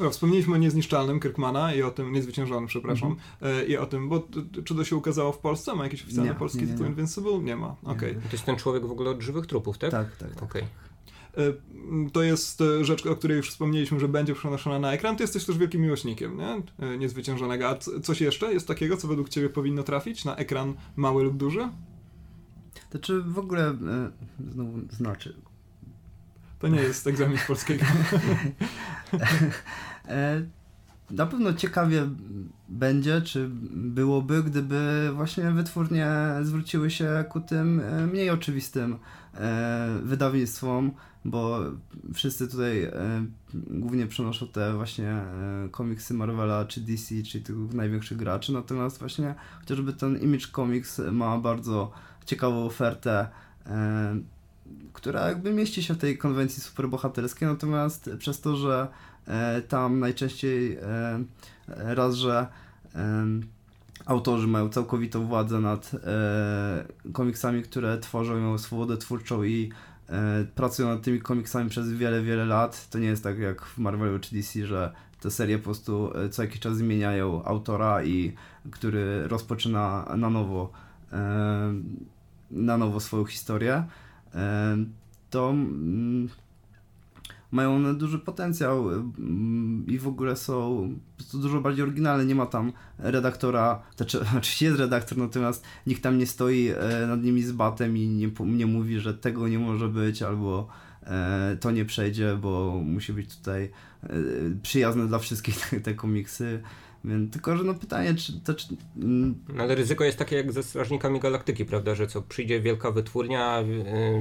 [0.00, 3.68] No, wspomnieliśmy o niezniszczalnym Kirkmana i o tym, niezwyciężonym, przepraszam, mm -hmm.
[3.68, 4.28] i o tym, bo
[4.64, 5.74] czy to się ukazało w Polsce?
[5.74, 7.38] Ma jakiś oficjalny nie, polski nie, tytuł Invincible?
[7.38, 8.10] Nie ma, okej.
[8.10, 8.22] Okay.
[8.22, 9.90] To jest ten człowiek w ogóle od żywych trupów, tak?
[9.90, 10.34] Tak, tak.
[10.34, 10.42] tak.
[10.42, 10.62] Okay.
[11.36, 15.16] E, to jest e, rzecz, o której już wspomnieliśmy, że będzie przenoszona na ekran.
[15.16, 16.62] Ty jesteś też wielkim miłośnikiem, nie?
[16.78, 17.68] E, niezwyciężonego.
[17.68, 21.68] A coś jeszcze jest takiego, co według ciebie powinno trafić na ekran mały lub duży?
[22.90, 23.74] To czy w ogóle,
[24.50, 25.36] znowu znaczy...
[26.58, 27.84] To nie jest egzamin z polskiego.
[31.10, 32.08] na pewno ciekawie
[32.68, 36.08] będzie, czy byłoby, gdyby właśnie wytwórnie
[36.42, 38.98] zwróciły się ku tym mniej oczywistym
[40.02, 40.92] wydawnictwom,
[41.24, 41.60] bo
[42.14, 42.92] wszyscy tutaj e,
[43.54, 49.34] głównie przenoszą te właśnie e, komiksy Marvela czy DC, czyli tych największych graczy, natomiast właśnie
[49.60, 51.92] chociażby ten Image Comics ma bardzo
[52.26, 53.28] ciekawą ofertę,
[53.66, 54.16] e,
[54.92, 58.88] która jakby mieści się w tej konwencji superbohaterskiej, natomiast przez to, że
[59.26, 61.24] e, tam najczęściej e,
[61.68, 62.46] raz, że
[62.94, 63.26] e,
[64.06, 65.90] autorzy mają całkowitą władzę nad
[67.12, 69.70] komiksami, które tworzą ją swobodę twórczą i
[70.08, 72.88] e, pracują nad tymi komiksami przez wiele, wiele lat.
[72.90, 76.28] To nie jest tak jak w Marvelu czy DC, że te serie po prostu e,
[76.28, 78.34] co jakiś czas zmieniają autora i
[78.70, 80.72] który rozpoczyna na nowo
[81.12, 81.74] e,
[82.50, 83.84] na nowo swoją historię.
[84.34, 84.76] E,
[85.30, 86.28] to mm,
[87.54, 90.88] mają one duży potencjał i w ogóle potencjał mm, i w ogóle są
[91.34, 92.24] dużo bardziej oryginalne.
[92.24, 97.22] Nie ma tam redaktora, znaczy oczywiście jest redaktor, natomiast nikt tam nie stoi e, nad
[97.22, 100.68] nimi z batem i nie, nie mówi, że tego nie może być albo
[101.02, 103.70] e, to nie przejdzie, bo musi być tutaj
[104.02, 104.08] e,
[104.62, 106.62] przyjazne dla wszystkich te, te komiksy.
[107.32, 108.54] Tylko, że no pytanie, czy to.
[108.54, 108.66] Czy...
[108.96, 111.94] No, ale ryzyko jest takie jak ze Strażnikami Galaktyki, prawda?
[111.94, 113.64] Że co, przyjdzie wielka wytwórnia,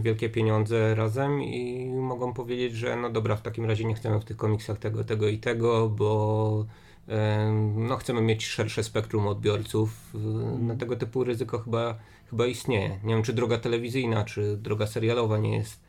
[0.02, 4.26] wielkie pieniądze razem i mogą powiedzieć, że no dobra, w takim razie nie chcemy w
[4.26, 6.66] tych komiksach tego, tego i tego, bo
[7.76, 10.14] no, chcemy mieć szersze spektrum odbiorców.
[10.60, 11.98] No, tego typu ryzyko chyba,
[12.30, 13.00] chyba istnieje.
[13.04, 15.84] Nie wiem, czy droga telewizyjna, czy droga serialowa nie jest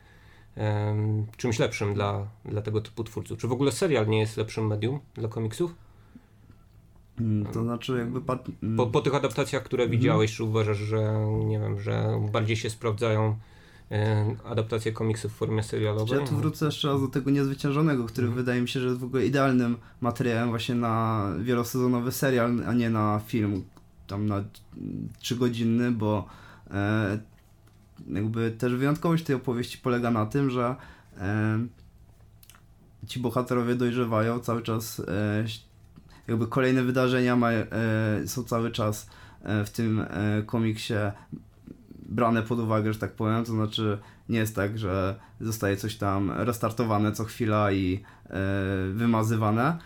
[0.57, 3.37] um, czymś lepszym dla, dla tego typu twórców.
[3.39, 5.84] Czy w ogóle serial nie jest lepszym medium dla komiksów?
[7.19, 8.21] Mm, to znaczy jakby...
[8.63, 8.77] Mm.
[8.77, 9.99] Po, po tych adaptacjach, które mhm.
[9.99, 13.35] widziałeś, czy uważasz, że nie wiem, że bardziej się sprawdzają
[13.91, 16.19] e, adaptacje komiksów w formie serialowej?
[16.19, 18.43] Ja tu wrócę jeszcze raz do tego Niezwyciężonego, który mhm.
[18.45, 22.89] wydaje mi się, że jest w ogóle idealnym materiałem właśnie na wielosezonowy serial, a nie
[22.89, 23.63] na film
[24.07, 24.43] tam na
[25.19, 26.25] trzygodzinny, bo
[26.71, 27.19] e,
[28.09, 30.75] jakby też wyjątkowość tej opowieści polega na tym, że
[31.17, 31.59] e,
[33.07, 35.43] ci bohaterowie dojrzewają, cały czas e,
[36.27, 39.09] jakby kolejne wydarzenia e, są cały czas
[39.43, 40.93] e, w tym e, komiksie
[42.09, 43.97] brane pod uwagę, że tak powiem, to znaczy
[44.29, 48.03] nie jest tak, że zostaje coś tam restartowane co chwila i
[48.93, 49.77] wymazywane.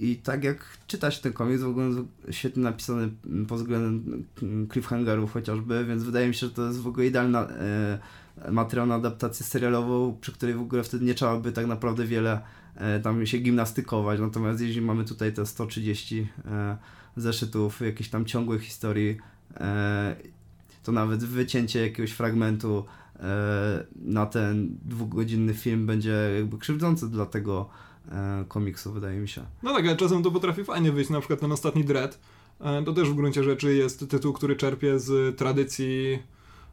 [0.00, 1.90] I tak jak czytać ten komiks, w ogóle
[2.30, 3.10] świetnie napisany
[3.48, 4.24] pod względem
[4.72, 7.38] cliffhangerów chociażby, więc wydaje mi się, że to jest w ogóle idealny
[8.50, 12.40] materiał na adaptację serialową, przy której w ogóle wtedy nie trzeba by tak naprawdę wiele
[13.02, 16.76] tam się gimnastykować, natomiast jeśli mamy tutaj te 130 e,
[17.16, 19.16] zeszytów jakiejś tam ciągłej historii,
[19.56, 20.16] e,
[20.82, 22.84] to nawet wycięcie jakiegoś fragmentu
[23.96, 27.68] na ten dwugodzinny film będzie jakby krzywdzący dla tego
[28.48, 29.42] komiksu, wydaje mi się.
[29.62, 32.18] No tak, ale czasem to potrafi fajnie wyjść, na przykład ten ostatni Dread,
[32.84, 36.18] to też w gruncie rzeczy jest tytuł, który czerpie z tradycji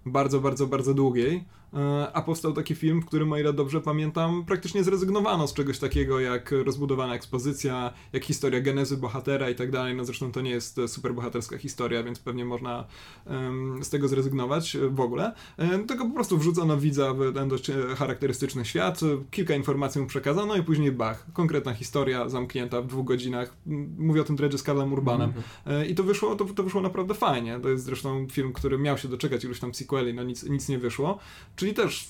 [0.06, 1.67] bardzo, bardzo, bardzo długiej E,
[2.14, 6.20] a powstał taki film, w którym, o ile dobrze pamiętam, praktycznie zrezygnowano z czegoś takiego
[6.20, 9.96] jak rozbudowana ekspozycja, jak historia genezy bohatera i tak dalej.
[9.96, 12.86] No zresztą to nie jest super bohaterska historia, więc pewnie można
[13.26, 15.34] um, z tego zrezygnować w ogóle.
[15.58, 19.00] Um, tylko po prostu wrzucono widza w ten dość charakterystyczny świat,
[19.32, 23.58] kilka informacji mu przekazano i później bach, konkretna historia zamknięta w dwóch godzinach.
[23.98, 25.34] Mówię o tym Dredge z Karlem Urbanem.
[25.66, 25.90] Mm -hmm.
[25.90, 27.60] I to wyszło, to, to wyszło naprawdę fajnie.
[27.60, 30.78] To jest zresztą film, który miał się doczekać iluś tam sequeli, no nic, nic nie
[30.78, 31.20] wyszło.
[31.58, 32.08] Czyli też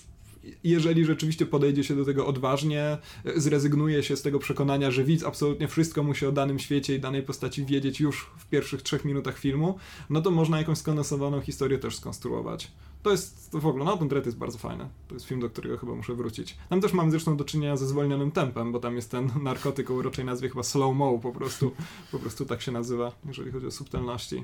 [0.64, 2.98] jeżeli rzeczywiście podejdzie się do tego odważnie,
[3.36, 7.24] zrezygnuje się z tego przekonania, że widz absolutnie wszystko musi o danym świecie i danej
[7.24, 9.78] postaci wiedzieć już w pierwszych trzech minutach filmu,
[10.10, 12.72] no to można jakąś skondensowaną historię też skonstruować.
[13.04, 14.90] To jest to w ogóle, no ten Dread jest bardzo fajny.
[15.08, 16.58] To jest film, do którego chyba muszę wrócić.
[16.70, 19.94] Tam też mam zresztą do czynienia ze zwolnionym tempem, bo tam jest ten narkotyk o
[19.94, 21.72] uroczej nazwie chyba slow mo po prostu.
[22.12, 24.44] Po prostu tak się nazywa, jeżeli chodzi o subtelności.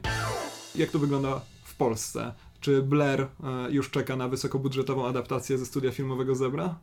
[0.75, 2.33] Jak to wygląda w Polsce?
[2.63, 3.27] Czy Blair e,
[3.69, 6.75] już czeka na wysokobudżetową adaptację ze studia filmowego Zebra?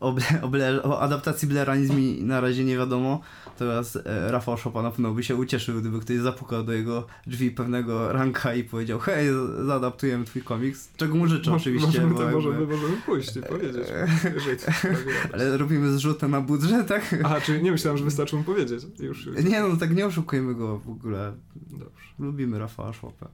[0.00, 0.12] o,
[0.48, 3.20] Blair, o adaptacji Blaira nic mi na razie nie wiadomo.
[3.58, 7.50] Teraz e, Rafał Szopa na pewno by się ucieszył, gdyby ktoś zapukał do jego drzwi
[7.50, 9.28] pewnego ranka i powiedział hej,
[9.66, 10.90] zaadaptujemy twój komiks.
[10.96, 11.86] Czego mu życzę oczywiście.
[11.86, 12.36] Możemy, bo jakby...
[12.36, 13.88] możemy, możemy pójść i powiedzieć.
[15.32, 17.14] Ale robimy zrzutę na budżet, tak?
[17.24, 18.82] Aha, czyli nie myślałem, że wystarczy mu powiedzieć.
[18.98, 19.44] Już, już.
[19.44, 21.32] Nie no, tak nie oszukujmy go w ogóle.
[21.56, 22.08] Dobrze.
[22.18, 23.28] Lubimy Rafała Szopę.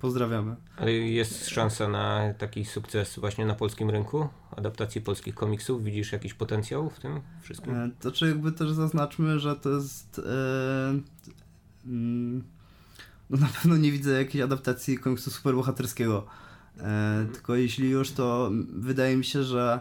[0.00, 0.56] Pozdrawiamy.
[0.76, 4.28] Ale jest szansa na taki sukces właśnie na polskim rynku?
[4.56, 5.84] Adaptacji polskich komiksów?
[5.84, 7.74] Widzisz jakiś potencjał w tym wszystkim?
[7.74, 10.18] E, to czy jakby też zaznaczmy, że to jest...
[10.18, 10.22] E,
[11.86, 12.44] mm,
[13.30, 16.26] no na pewno nie widzę jakiejś adaptacji komiksu superbohaterskiego.
[16.76, 17.28] E, mhm.
[17.28, 19.80] Tylko jeśli już, to wydaje mi się, że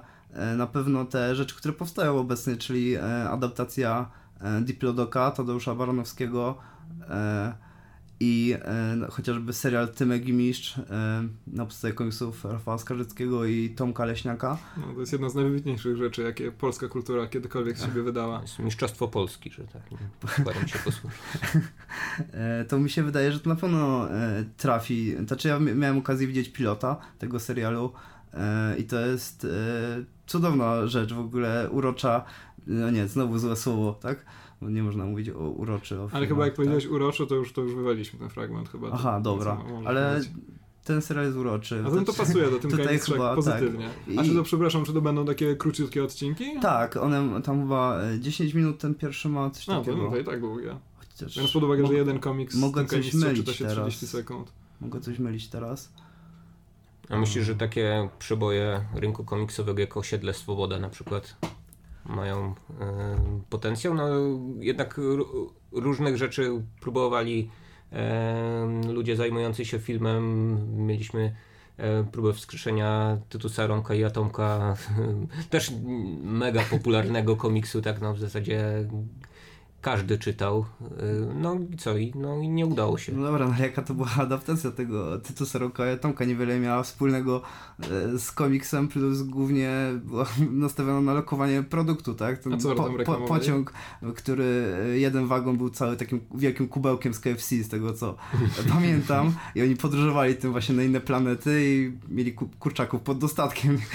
[0.58, 2.98] na pewno te rzeczy, które powstają obecnie, czyli
[3.30, 4.12] adaptacja
[4.62, 6.58] Diplodoka Tadeusza Baranowskiego,
[8.20, 10.84] i e, no, chociażby serial Tymek i Mistrz e,
[11.48, 14.58] na podstawie komiksów Rafała Skarżyckiego i Tomka Leśniaka.
[14.78, 18.42] No, to jest jedna z najwybitniejszych rzeczy, jakie polska kultura kiedykolwiek siebie wydała.
[18.42, 19.82] Jest mistrzostwo Polski, że tak
[20.42, 21.20] staram się posłuchać.
[22.34, 25.16] e, to mi się wydaje, że to na pewno e, trafi.
[25.28, 27.94] Znaczy ja miałem okazję widzieć pilota tego serialu
[28.34, 29.48] e, i to jest e,
[30.28, 32.26] cudowna rzecz, w ogóle urocza,
[32.68, 34.26] no nie, znowu złe słowo, tak?
[34.66, 36.02] No nie można mówić o uroczy.
[36.02, 36.56] O ale chyba jak tak?
[36.56, 38.90] powiedziałeś uroczy, to już, to już wywaliśmy ten fragment chyba.
[38.94, 40.34] Aha, dobra, ale powiedzieć.
[40.84, 41.84] ten serial jest uroczy.
[41.88, 43.36] A to, to pasuje do tym tutaj chyba, tak.
[43.36, 43.90] pozytywnie.
[44.08, 44.18] Tak.
[44.18, 46.60] A czy to, przepraszam, czy to będą takie króciutkie odcinki?
[46.62, 49.98] Tak, one tam chyba 10 e, minut ten pierwszy ma coś no, takiego.
[49.98, 50.80] No to i tak był ja.
[50.98, 53.88] Chociaż Biorąc pod uwagę, że jeden komiks mogę coś mylić czyta się teraz.
[53.88, 54.52] 30 sekund.
[54.82, 55.94] Mogę coś mylić teraz.
[57.10, 61.38] A myślisz, że takie przeboje rynku komiksowego jak Osiedle Swoboda na przykład
[62.06, 62.54] mają y,
[63.50, 63.94] potencjał?
[63.94, 64.08] No
[64.60, 65.00] jednak
[65.72, 66.52] różnych rzeczy
[66.82, 67.50] próbowali
[68.88, 70.58] y, ludzie zajmujący się filmem.
[70.88, 71.36] Mieliśmy
[71.78, 74.78] e, próbę wskrzeszenia Tytusa Romka i Atomka,
[75.50, 75.72] też
[76.24, 78.88] mega popularnego komiksu, tak no w zasadzie
[79.86, 80.66] każdy czytał.
[80.82, 80.86] Y,
[81.36, 81.98] no i co?
[81.98, 83.12] I, no i nie udało się.
[83.12, 87.42] No dobra, no jaka to była adaptacja tego Tytusa Roka Tomka niewiele miała wspólnego
[87.80, 89.72] e, z komiksem, plus głównie
[90.04, 92.40] była nastawiona na lokowanie produktu, tak?
[92.40, 93.74] Ten A co po, po, pociąg,
[94.16, 98.16] który e, jeden wagon był cały takim wielkim kubełkiem z KFC, z tego co
[98.74, 99.34] pamiętam.
[99.56, 103.78] I oni podróżowali tym właśnie na inne planety i mieli kurczaków pod dostatkiem.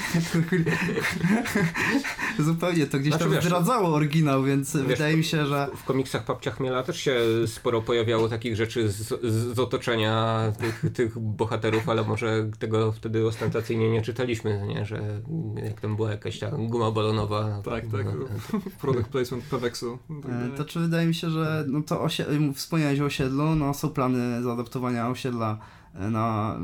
[2.38, 5.85] Zupełnie to gdzieś znaczy, tam wiesz, zdradzało oryginał, więc wiesz, wydaje mi się, że w
[5.85, 9.20] komiksach Papcia Chmiela też się sporo pojawiało takich rzeczy z,
[9.55, 14.85] z otoczenia tych, tych bohaterów, ale może tego wtedy ostentacyjnie nie czytaliśmy, nie?
[14.85, 15.20] że
[15.64, 17.62] jak tam była jakaś ta guma balonowa.
[17.64, 18.07] Tak, tak.
[18.07, 19.99] No, product placement Pewexu.
[20.22, 23.89] Tak to czy wydaje mi się, że no to osie- wspomniałeś o osiedlu, no są
[23.89, 25.59] plany zaadaptowania osiedla
[25.95, 26.59] e, na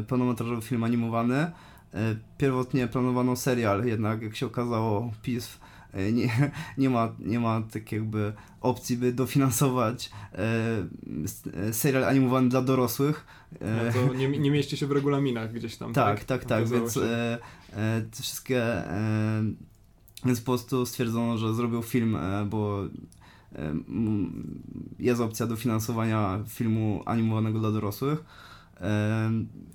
[0.00, 1.44] y, pełnometrażowy film animowany.
[1.44, 1.98] Y,
[2.38, 5.65] pierwotnie planowano serial, jednak jak się okazało, PiS E,
[6.12, 13.26] nie, nie, ma, nie ma tak jakby opcji, by dofinansować e, serial animowany dla dorosłych.
[13.60, 15.92] E, no to nie, nie mieści się w regulaminach gdzieś tam.
[15.92, 17.38] Tak, tak, tak, tak więc e,
[17.72, 19.42] e, te wszystkie e,
[20.24, 22.82] więc po prostu stwierdzono, że zrobił film, bo
[24.98, 28.24] jest opcja dofinansowania filmu animowanego dla dorosłych.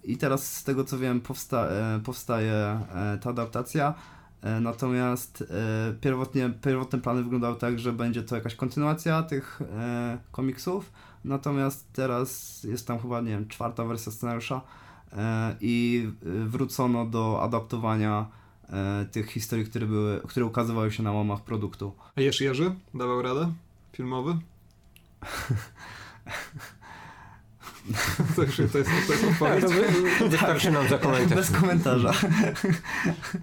[0.03, 1.67] I teraz z tego co wiem powsta
[2.03, 2.79] powstaje
[3.21, 3.93] ta adaptacja.
[4.41, 10.17] E, natomiast e, pierwotnie, pierwotne plany wyglądały tak, że będzie to jakaś kontynuacja tych e,
[10.31, 10.91] komiksów,
[11.25, 14.61] natomiast teraz jest tam chyba, nie wiem, czwarta wersja scenariusza
[15.61, 18.25] i wrócono do adaptowania
[19.11, 21.93] tych historii, które, były, które ukazywały się na łamach produktu.
[22.15, 23.51] A Jerzy Jerzy dawał radę?
[23.93, 24.37] Filmowy?
[28.35, 29.65] To, już, to, jest, to jest odpowiedź.
[30.19, 31.35] Tak, wystarczy nam za komentarz.
[31.35, 32.13] Bez komentarza.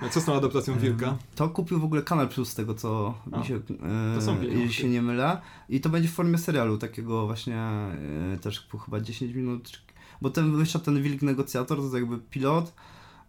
[0.00, 1.16] A co z tą adaptacją Wilka?
[1.34, 4.88] To kupił w ogóle Kanal Plus z tego, co A, mi się, e, jeśli się
[4.88, 5.40] nie mylę.
[5.68, 9.82] I to będzie w formie serialu, takiego właśnie e, też chyba 10 minut.
[10.22, 12.72] Bo ten wyszedł ten Wilk Negocjator, to jest jakby pilot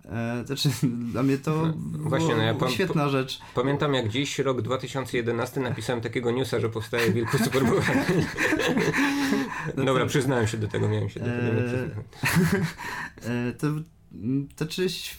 [0.05, 0.69] E, znaczy,
[1.13, 3.39] dla mnie to Właśnie, no ja świetna rzecz.
[3.55, 8.25] Pamiętam jak dziś, rok 2011, napisałem takiego newsa, że powstaje Wilku Superbohater.
[9.77, 10.09] No Dobra, to...
[10.09, 11.61] przyznałem się do tego, miałem się do tego nie
[13.29, 13.67] e, to,
[14.55, 15.17] to czyś,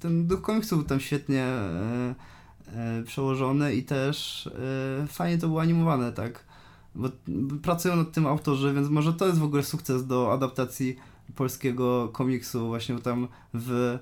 [0.00, 2.14] ten duch komiksu był tam świetnie e,
[2.74, 4.46] e, przełożony i też
[5.02, 6.44] e, fajnie to było animowane, tak?
[6.94, 7.08] Bo
[7.62, 10.96] pracują nad tym autorzy, więc może to jest w ogóle sukces do adaptacji
[11.34, 13.98] polskiego komiksu, właśnie tam w,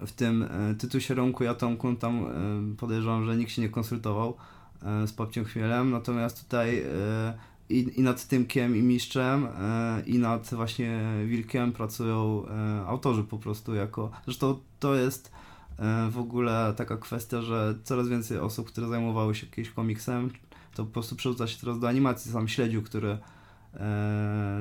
[0.00, 2.26] w tym e, tytusie Romku i Atomku tam
[2.78, 4.28] podejrzewam, że nikt się nie konsultował.
[4.28, 4.59] e,
[5.06, 6.84] z Papciem Chmielem, natomiast tutaj e,
[7.68, 9.48] i, i nad Tymkiem i Mistrzem
[10.06, 12.46] i nad właśnie Wilkiem pracują
[12.86, 15.32] autorzy po prostu jako, zresztą to jest
[16.10, 20.30] w ogóle taka kwestia, że coraz więcej osób, które zajmowały się jakimś komiksem,
[20.74, 22.32] to po prostu przerzuca się teraz do animacji.
[22.32, 23.39] Sam Śledziu, który E,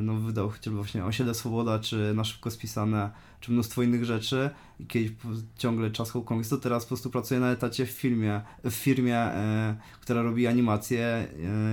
[0.01, 4.49] no, wydał chociażby właśnie Osiedle Swoboda, czy Na Szybko Spisane, czy mnóstwo innych rzeczy.
[4.79, 5.11] I kiedyś
[5.57, 10.21] ciągle czas komiksu, teraz po prostu pracuje na etacie w filmie, w firmie, e, która
[10.21, 11.27] robi animacje e,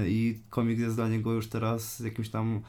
[0.08, 2.60] i komiks jest dla niego już teraz jakimś tam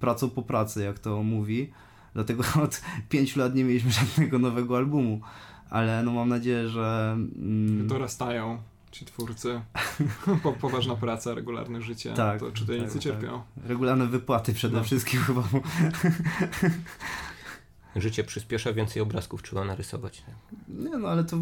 [0.00, 1.72] pracą po pracy, jak to mówi.
[2.14, 5.20] Dlatego od pięciu lat nie mieliśmy żadnego nowego albumu,
[5.70, 7.16] ale no mam nadzieję, że...
[7.36, 8.58] Mm, Dorastają
[8.96, 9.60] ci twórcy.
[10.42, 12.12] Po, poważna praca, regularne życie.
[12.12, 13.42] Tak, to czytelnicy tak, cierpią.
[13.54, 13.66] Tak.
[13.66, 14.84] Regularne wypłaty przede no.
[14.84, 15.42] wszystkim chyba.
[17.96, 20.22] Życie przyspiesza, więcej obrazków trzeba narysować.
[20.68, 21.36] Nie no, ale to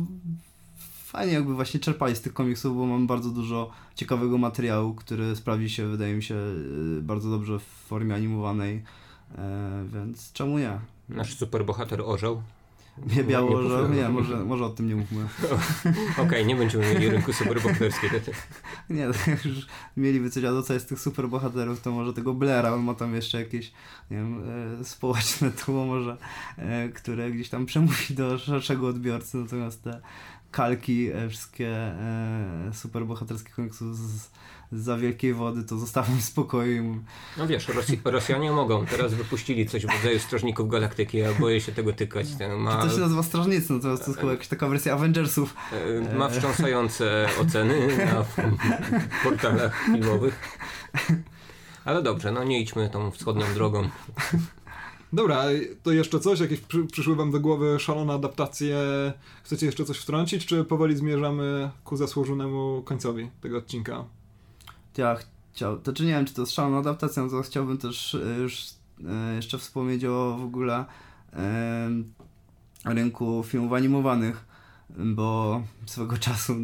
[1.04, 5.70] fajnie jakby właśnie czerpali z tych komiksów, bo mam bardzo dużo ciekawego materiału, który sprawdzi
[5.70, 8.82] się, wydaje mi się, y, bardzo dobrze w formie animowanej,
[9.38, 10.78] e, więc czemu nie?
[11.08, 12.42] Nasz superbohater orzeł
[13.16, 15.24] nie biało, nie, że, nie może, może o tym nie mówmy.
[16.12, 18.16] Okej, okay, nie będziemy mieli rynku superbohaterskiego.
[18.90, 19.02] nie,
[19.44, 19.66] już
[19.96, 23.14] mieliby coś, a do co jest tych superbohaterów, to może tego Blaira, on ma tam
[23.14, 23.72] jeszcze jakieś,
[24.10, 24.42] nie wiem,
[24.80, 26.16] e, społeczne tło może,
[26.56, 30.00] e, które gdzieś tam przemówi do szerszego odbiorcy, natomiast te
[30.50, 31.94] kalki, e, wszystkie
[32.72, 34.30] superbohaterskie komiksy z
[34.74, 37.02] za wielkiej wody, to zostawmy w spokoju.
[37.38, 38.86] No wiesz, Rosji, Rosjanie mogą.
[38.86, 42.26] Teraz wypuścili coś w rodzaju Strażników Galaktyki, ja boję się tego tykać.
[42.58, 42.82] Ma...
[42.82, 45.54] To się nazywa Strażnicy, no to jest, chyba jakaś taka wersja Avengersów.
[46.10, 48.24] E, ma wstrząsające oceny na
[49.24, 50.58] portalach filmowych.
[51.84, 53.88] Ale dobrze, no nie idźmy tą wschodnią drogą.
[55.14, 55.44] Dobra,
[55.82, 56.40] to jeszcze coś?
[56.40, 58.76] Jakieś przy, przyszły wam do głowy szalone adaptacje?
[59.42, 64.04] Chcecie jeszcze coś wtrącić, czy powoli zmierzamy ku zasłużonemu końcowi tego odcinka?
[64.98, 65.16] Ja
[65.52, 68.38] chciał, to czy nie wiem, czy to jest szalona adaptacja, no to chciałbym też e,
[68.38, 68.64] już
[69.08, 70.84] e, jeszcze wspomnieć o w ogóle
[71.32, 71.90] e,
[72.84, 74.44] rynku filmów animowanych,
[74.98, 76.56] bo swego czasu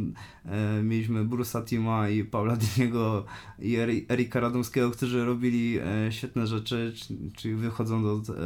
[0.83, 3.25] mieliśmy Bruce'a Tima i Paula Diniego
[3.59, 5.79] i Eri- Erika Radomskiego, którzy robili
[6.11, 8.37] świetne rzeczy, czy- czyli wychodząc od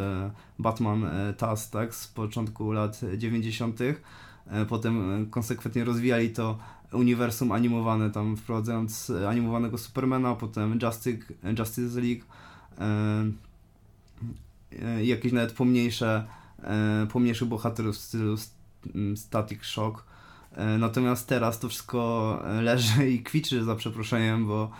[0.58, 3.80] Batman TAS, tak, z początku lat 90.
[3.80, 3.96] E,
[4.66, 6.58] potem konsekwentnie rozwijali to
[6.92, 12.24] uniwersum animowane, tam wprowadzając e, animowanego Supermana, potem Justice, Justice League
[15.02, 16.24] i jakieś nawet pomniejsze,
[16.62, 18.36] e, pomniejszych bohaterów w stylu
[19.16, 20.04] Static Shock.
[20.78, 24.70] Natomiast teraz to wszystko leży i kwiczy za przeproszeniem, bo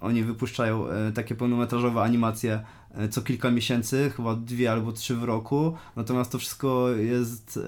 [0.00, 2.64] oni wypuszczają takie pełnometrażowe animacje
[3.10, 5.76] co kilka miesięcy, chyba dwie albo trzy w roku.
[5.96, 7.58] Natomiast to wszystko jest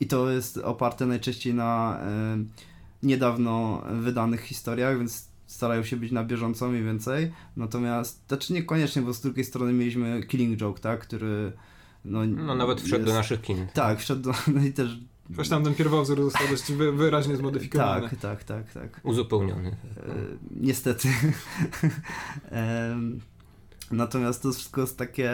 [0.00, 2.00] i to jest oparte najczęściej na
[3.02, 7.32] niedawno wydanych historiach, więc starają się być na bieżąco mniej więcej.
[7.56, 11.52] Natomiast, znaczy niekoniecznie, bo z drugiej strony mieliśmy Killing Joke, tak, który
[12.04, 13.66] no, No nawet wszedł do jest- naszych kin.
[13.74, 14.98] Tak, wszedł do, no i też
[15.36, 18.08] Choć tam ten pierwowzór został dość wy, wyraźnie zmodyfikowany.
[18.08, 19.00] tak, tak, tak, tak.
[19.02, 19.68] Uzupełniony.
[19.68, 20.14] E,
[20.60, 21.08] niestety.
[22.50, 23.20] Em,
[23.90, 25.30] Natomiast to wszystko jest takie.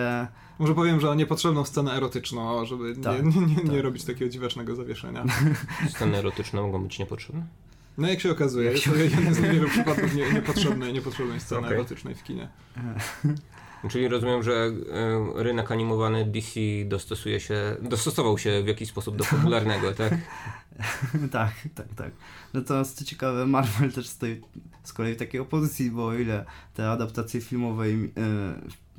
[0.58, 3.80] Może powiem, że niepotrzebną scenę erotyczną, żeby Tak, nie, nie, nie, nie tak.
[3.82, 5.24] robić takiego dziwacznego zawieszenia.
[5.94, 7.46] Sceny erotyczne mogą być niepotrzebne.
[7.98, 11.40] No jak się okazuje, Jak jest się to jeden z niewielu przypadków nie, niepotrzebnej, niepotrzebnej
[11.40, 11.72] sceny Okej.
[11.74, 12.48] erotycznej w kinie.
[13.90, 19.24] Czyli rozumiem, że e, rynek animowany DC dostosuje się, dostosował się w jakiś sposób do
[19.24, 20.12] popularnego, tak?
[21.32, 22.12] tak, tak, tak.
[22.54, 24.40] Natomiast co ciekawe, Marvel też stoi
[24.82, 28.10] z kolei w takiej opozycji, bo o ile te adaptacje filmowe, i, e,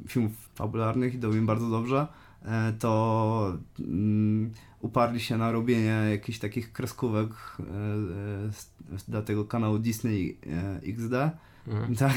[0.08, 2.08] filmów fabularnych idą im bardzo dobrze,
[2.46, 9.80] e, to mm, uparli się na robienie jakichś takich kreskówek e, e, dla tego kanału
[9.80, 11.14] Disney e, XD.
[11.68, 11.96] Mhm.
[11.96, 12.14] Tak.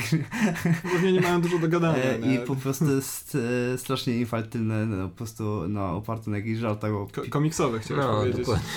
[0.92, 2.02] Pewnie nie mają dużo do gadania.
[2.02, 2.34] E, nie?
[2.34, 3.38] I po prostu jest
[3.74, 8.04] e, strasznie infantylne, no, po prostu na, oparte na jakichś żartach o Ko- komiksowe chciałeś
[8.04, 8.38] No, powiedzieć.
[8.46, 8.68] dokładnie.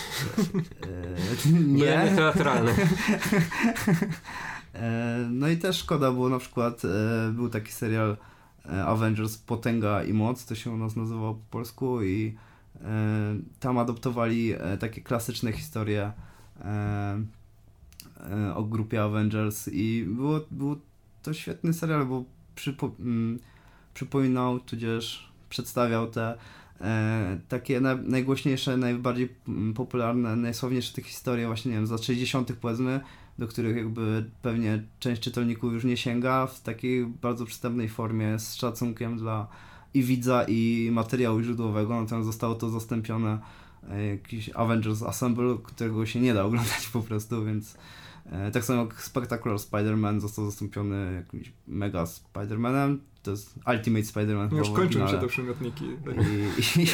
[1.47, 2.11] E, Nie nie.
[2.15, 2.71] teatralny.
[4.73, 8.17] E, No i też szkoda, bo na przykład e, był taki serial
[8.65, 12.35] e, Avengers Potęga i Moc, to się u nas nazywało po polsku i
[12.81, 12.85] e,
[13.59, 16.11] tam adoptowali e, takie klasyczne historie
[18.55, 20.81] o grupie Avengers i było, był
[21.23, 22.23] to świetny serial, bo
[22.55, 23.39] przypo, mm,
[23.93, 26.37] przypominał, tudzież przedstawiał te
[26.81, 32.03] e, takie na, najgłośniejsze, najbardziej mm, popularne, najsławniejsze te historie właśnie, nie wiem, z lat
[32.03, 33.01] 60 powiedzmy,
[33.39, 38.55] do których jakby pewnie część czytelników już nie sięga w takiej bardzo przystępnej formie, z
[38.55, 39.47] szacunkiem dla
[39.93, 43.39] i widza, i materiału źródłowego, natomiast zostało to zastąpione
[43.89, 47.77] e, jakiś Avengers Assemble, którego się nie da oglądać po prostu, więc e,
[48.53, 54.69] tak samo jak Spectacular Spider-Man został zastąpiony jakimś Mega Spider-Manem, to jest Ultimate Spider-Man Już
[54.69, 55.85] kończą się te przymiotniki.
[55.85, 56.87] I, i,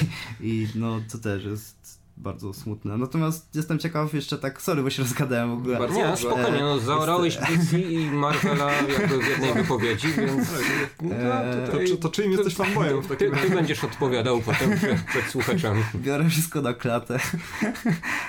[0.49, 2.97] I no to też jest bardzo smutne.
[2.97, 5.79] Natomiast jestem ciekaw jeszcze tak, sorry, bo się rozgadałem w ogóle.
[5.79, 6.27] Bardzo Nie, dobrze.
[6.27, 10.47] spokojnie, no Jest- zaorałeś DC i Marvela jakby w jednej wypowiedzi, więc
[11.01, 13.55] no, Eee, To, tutaj, czy, to czyim jesteś fanboyem w ty, takim ty razie?
[13.55, 15.83] będziesz odpowiadał potem przed, przed słuchaczami.
[15.95, 17.19] Biorę wszystko na klatę.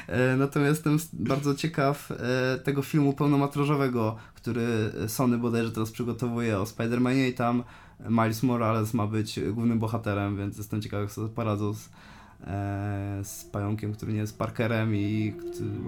[0.08, 4.66] E, Natomiast jestem bardzo ciekaw e, tego filmu pełnometrażowego, który
[5.08, 7.62] Sony bodajże teraz przygotowuje o Spider-Manie i tam
[8.10, 11.90] Miles Morales ma być głównym bohaterem, więc jestem ciekaw jak sobie poradzą z, e,
[13.22, 15.34] z pająkiem, który nie jest Parkerem i...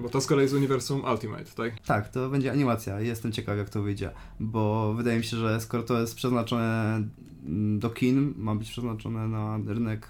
[0.02, 1.80] Bo to z kolei z uniwersum Ultimate, tak?
[1.80, 5.82] Tak, to będzie animacja jestem ciekaw jak to wyjdzie, bo wydaje mi się, że skoro
[5.82, 7.02] to jest przeznaczone
[7.46, 10.08] mm, do kin, ma być przeznaczone na rynek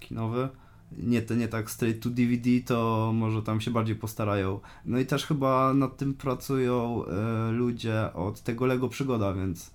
[0.00, 0.48] kinowy,
[0.92, 4.60] nie, nie tak straight to DVD, to może tam się bardziej postarają.
[4.84, 9.70] No i też chyba nad tym pracują e, ludzie od tego Lego Przygoda, więc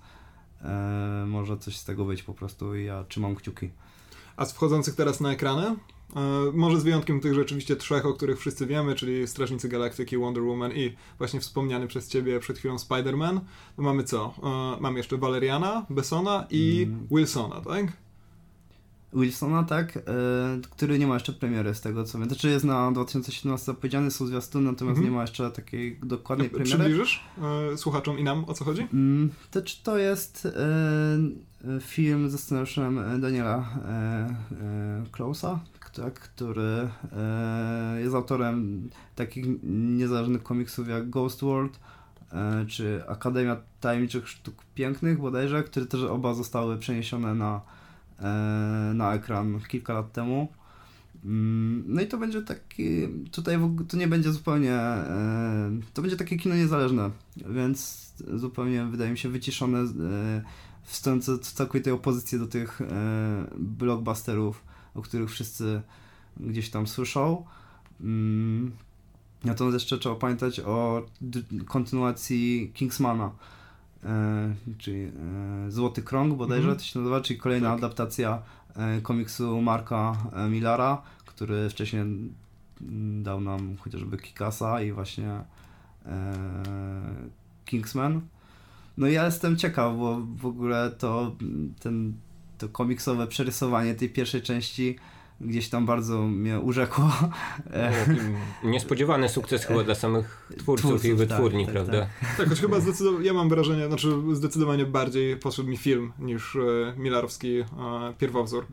[0.62, 3.70] e, może coś z tego być po prostu i ja trzymam kciuki.
[4.36, 5.66] A z wchodzących teraz na ekrany?
[5.66, 5.76] E,
[6.52, 10.72] może z wyjątkiem tych rzeczywiście trzech, o których wszyscy wiemy, czyli Strażnicy Galaktyki, Wonder Woman
[10.72, 13.40] i właśnie wspomniany przez ciebie przed chwilą Spider-Man.
[13.76, 14.34] To mamy co?
[14.76, 17.06] E, mamy jeszcze Valeriana, Bessona i Mm.
[17.10, 18.03] Wilsona, tak?
[19.14, 20.00] Wilsona, tak, e,
[20.70, 22.28] który nie ma jeszcze premiery z tego co wiem.
[22.28, 25.04] Znaczy jest na 2017 zapowiedziany, są zwiastuny, natomiast Mhm.
[25.12, 26.70] nie ma jeszcze takiej dokładnej premiery.
[26.78, 27.24] Przybliżysz
[27.72, 28.86] e, słuchaczom i nam o co chodzi?
[28.92, 30.46] Mm, To czy to jest
[31.66, 33.68] e, film ze scenariuszem Daniela
[35.12, 35.60] Klausa,
[35.96, 36.88] tak, który
[37.98, 41.80] jest autorem takich niezależnych komiksów jak Ghost World
[42.68, 47.60] czy Akademia Tajemniczych Sztuk Pięknych bodajże, które też oba zostały przeniesione na
[48.94, 50.48] na ekran kilka lat temu.
[51.24, 53.58] Mm, no i to będzie taki, tutaj
[53.88, 54.78] to nie będzie zupełnie,
[55.94, 59.78] to będzie takie kino niezależne, więc zupełnie wydaje mi się wyciszone,
[60.84, 62.80] stojące w całkowitej opozycji do tych
[63.58, 65.82] blockbusterów, o których wszyscy
[66.36, 67.44] gdzieś tam słyszą.
[68.00, 68.72] Mm,
[69.44, 71.06] natomiast jeszcze trzeba pamiętać o
[71.66, 73.30] kontynuacji Kingsmana, e,
[74.78, 75.10] czyli e,
[75.70, 76.78] Złoty Krąg bodajże mm.
[76.78, 77.78] to się nazywa, czyli kolejna tak.
[77.78, 78.42] adaptacja
[78.76, 82.04] e, komiksu Marka e, Millara, który wcześniej
[83.22, 85.30] dał nam chociażby Kikasa i właśnie
[86.06, 86.34] e,
[87.64, 88.20] Kingsman.
[88.96, 91.36] No i ja jestem ciekaw, bo w ogóle to
[91.80, 92.14] ten,
[92.58, 94.96] to komiksowe przerysowanie tej pierwszej części
[95.40, 97.10] gdzieś tam bardzo mnie urzekło.
[98.64, 101.92] Niespodziewany sukces chyba dla samych twórców, twórców i wytwórni, tak, prawda?
[101.92, 102.36] Tak, tak.
[102.36, 106.60] tak choć chyba zdecydowanie, ja mam wrażenie, znaczy zdecydowanie bardziej poszedł mi film niż e,
[106.96, 107.64] Millarowski e,
[108.18, 108.66] pierwowzór.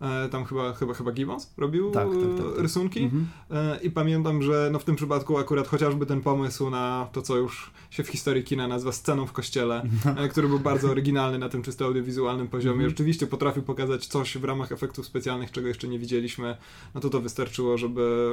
[0.00, 2.62] E, tam chyba, chyba, chyba Gibbons robił tak, tak, tak, tak.
[2.62, 3.26] rysunki mhm.
[3.50, 7.36] E, i pamiętam, że no w tym przypadku akurat chociażby ten pomysł na to, co
[7.36, 10.22] już się w historii kina nazywa sceną w kościele, no.
[10.24, 12.90] E, który był bardzo oryginalny na tym czysto audiowizualnym poziomie, mhm.
[12.90, 16.56] rzeczywiście potrafił pokazać coś w ramach efektów specjalnych, czego jeszcze nie widzieliśmy,
[16.94, 18.32] no to to wystarczyło, żeby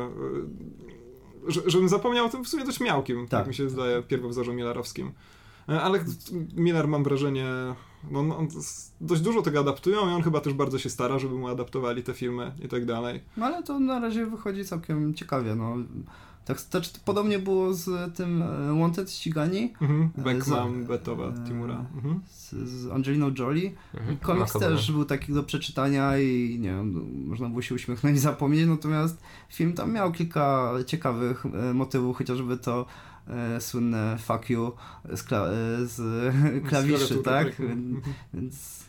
[1.47, 5.11] żebym zapomniał o tym w sumie dość miałkim, tak, tak mi się zdaje, pierwowzorze Millarowskim.
[5.67, 5.99] Ale
[6.55, 7.45] Miller mam wrażenie
[8.11, 8.47] no, no,
[9.01, 12.13] dość dużo tego adaptują i on chyba też bardzo się stara, żeby mu adaptowali te
[12.13, 13.21] filmy i tak dalej.
[13.37, 15.75] No ale to na razie wychodzi całkiem ciekawie, no.
[16.45, 19.73] Tak, to, podobnie było z tym e, Wanted ścigani.
[19.81, 20.09] Mhm.
[20.17, 21.85] Beckman, Betowa, e, Timura.
[21.95, 22.19] Mhm.
[22.29, 23.71] Z, z Angeliną Jolie.
[23.93, 24.17] Mhm.
[24.17, 28.19] Komiks też był taki do przeczytania i nie wiem, no, można było się uśmiechnąć i
[28.19, 32.85] zapomnieć, natomiast film tam miał kilka ciekawych e, motywów, chociażby to
[33.27, 34.71] e, słynne fuck you
[35.15, 36.01] z, kla e, z
[36.69, 37.47] klawiszy, tak?
[38.33, 38.83] Więc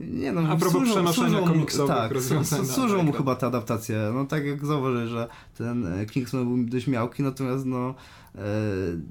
[0.00, 2.66] nie no, A propos służą, przenoszenia służą, komiksowych tak, rozwiązań.
[2.66, 4.10] Służą mu chyba te adaptacje.
[4.14, 5.28] No tak jak zauważy, że
[5.58, 7.94] ten e, Kingsman był dość miałki, natomiast no
[8.34, 8.40] e,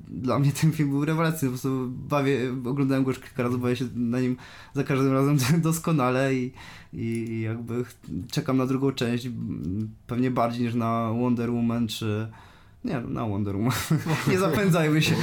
[0.08, 1.56] dla mnie ten film był rewelacyjny.
[1.56, 4.38] Po prostu bawię, oglądałem go już kilka razy, bawię się na nim
[4.74, 6.54] za każdym razem doskonale i,
[6.94, 7.86] i jakby
[8.32, 9.30] czekam na drugą część
[10.08, 12.28] pewnie bardziej niż na Wonder Woman czy
[12.88, 13.74] nie, na Wonder Woman.
[14.32, 15.16] nie zapędzajmy się.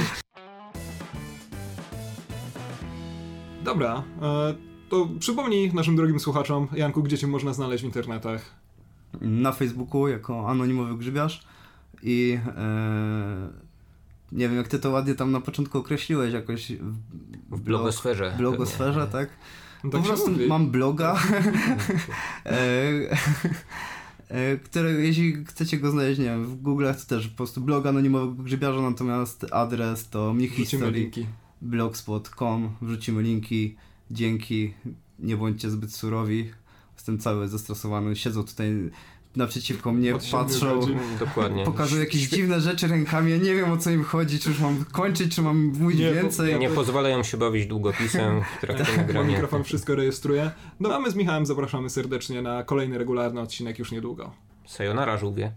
[3.63, 4.55] Dobra, e,
[4.89, 8.55] to przypomnij naszym drogim słuchaczom, Janku, gdzie cię można znaleźć w internetach?
[9.21, 11.43] Na Facebooku jako anonimowy grzybiarz
[12.03, 13.49] i e,
[14.31, 16.95] nie wiem, jak ty to ładnie tam na początku określiłeś, jakoś w,
[17.57, 18.31] w blogosferze.
[18.31, 19.29] W blogosferze, tak?
[19.83, 20.47] No tak po prostu mówi.
[20.47, 21.15] mam bloga,
[22.45, 23.17] e, e,
[24.63, 28.43] które jeśli chcecie go znaleźć, nie wiem, w Google to też po prostu blog anonimowego
[28.43, 31.11] grzybiarza, natomiast adres to mnichhistory
[31.61, 33.75] blogspot.com, wrzucimy linki,
[34.11, 34.73] dzięki,
[35.19, 36.51] nie bądźcie zbyt surowi.
[36.95, 38.91] Jestem cały zestresowany, siedzą tutaj
[39.35, 40.79] naprzeciwko mnie, patrzą,
[41.19, 41.65] Dokładnie.
[41.65, 44.85] pokazują jakieś dziwne rzeczy rękami, ja nie wiem o co im chodzi, czy już mam
[44.85, 46.59] kończyć, czy mam mówić nie, więcej.
[46.59, 49.27] Nie pozwalają się bawić długopisem w trakcie tak, nagrania.
[49.27, 50.51] Mikrofon wszystko rejestruje.
[50.79, 54.31] No a my z Michałem zapraszamy serdecznie na kolejny regularny odcinek już niedługo.
[54.65, 55.51] Sayonara żółwie.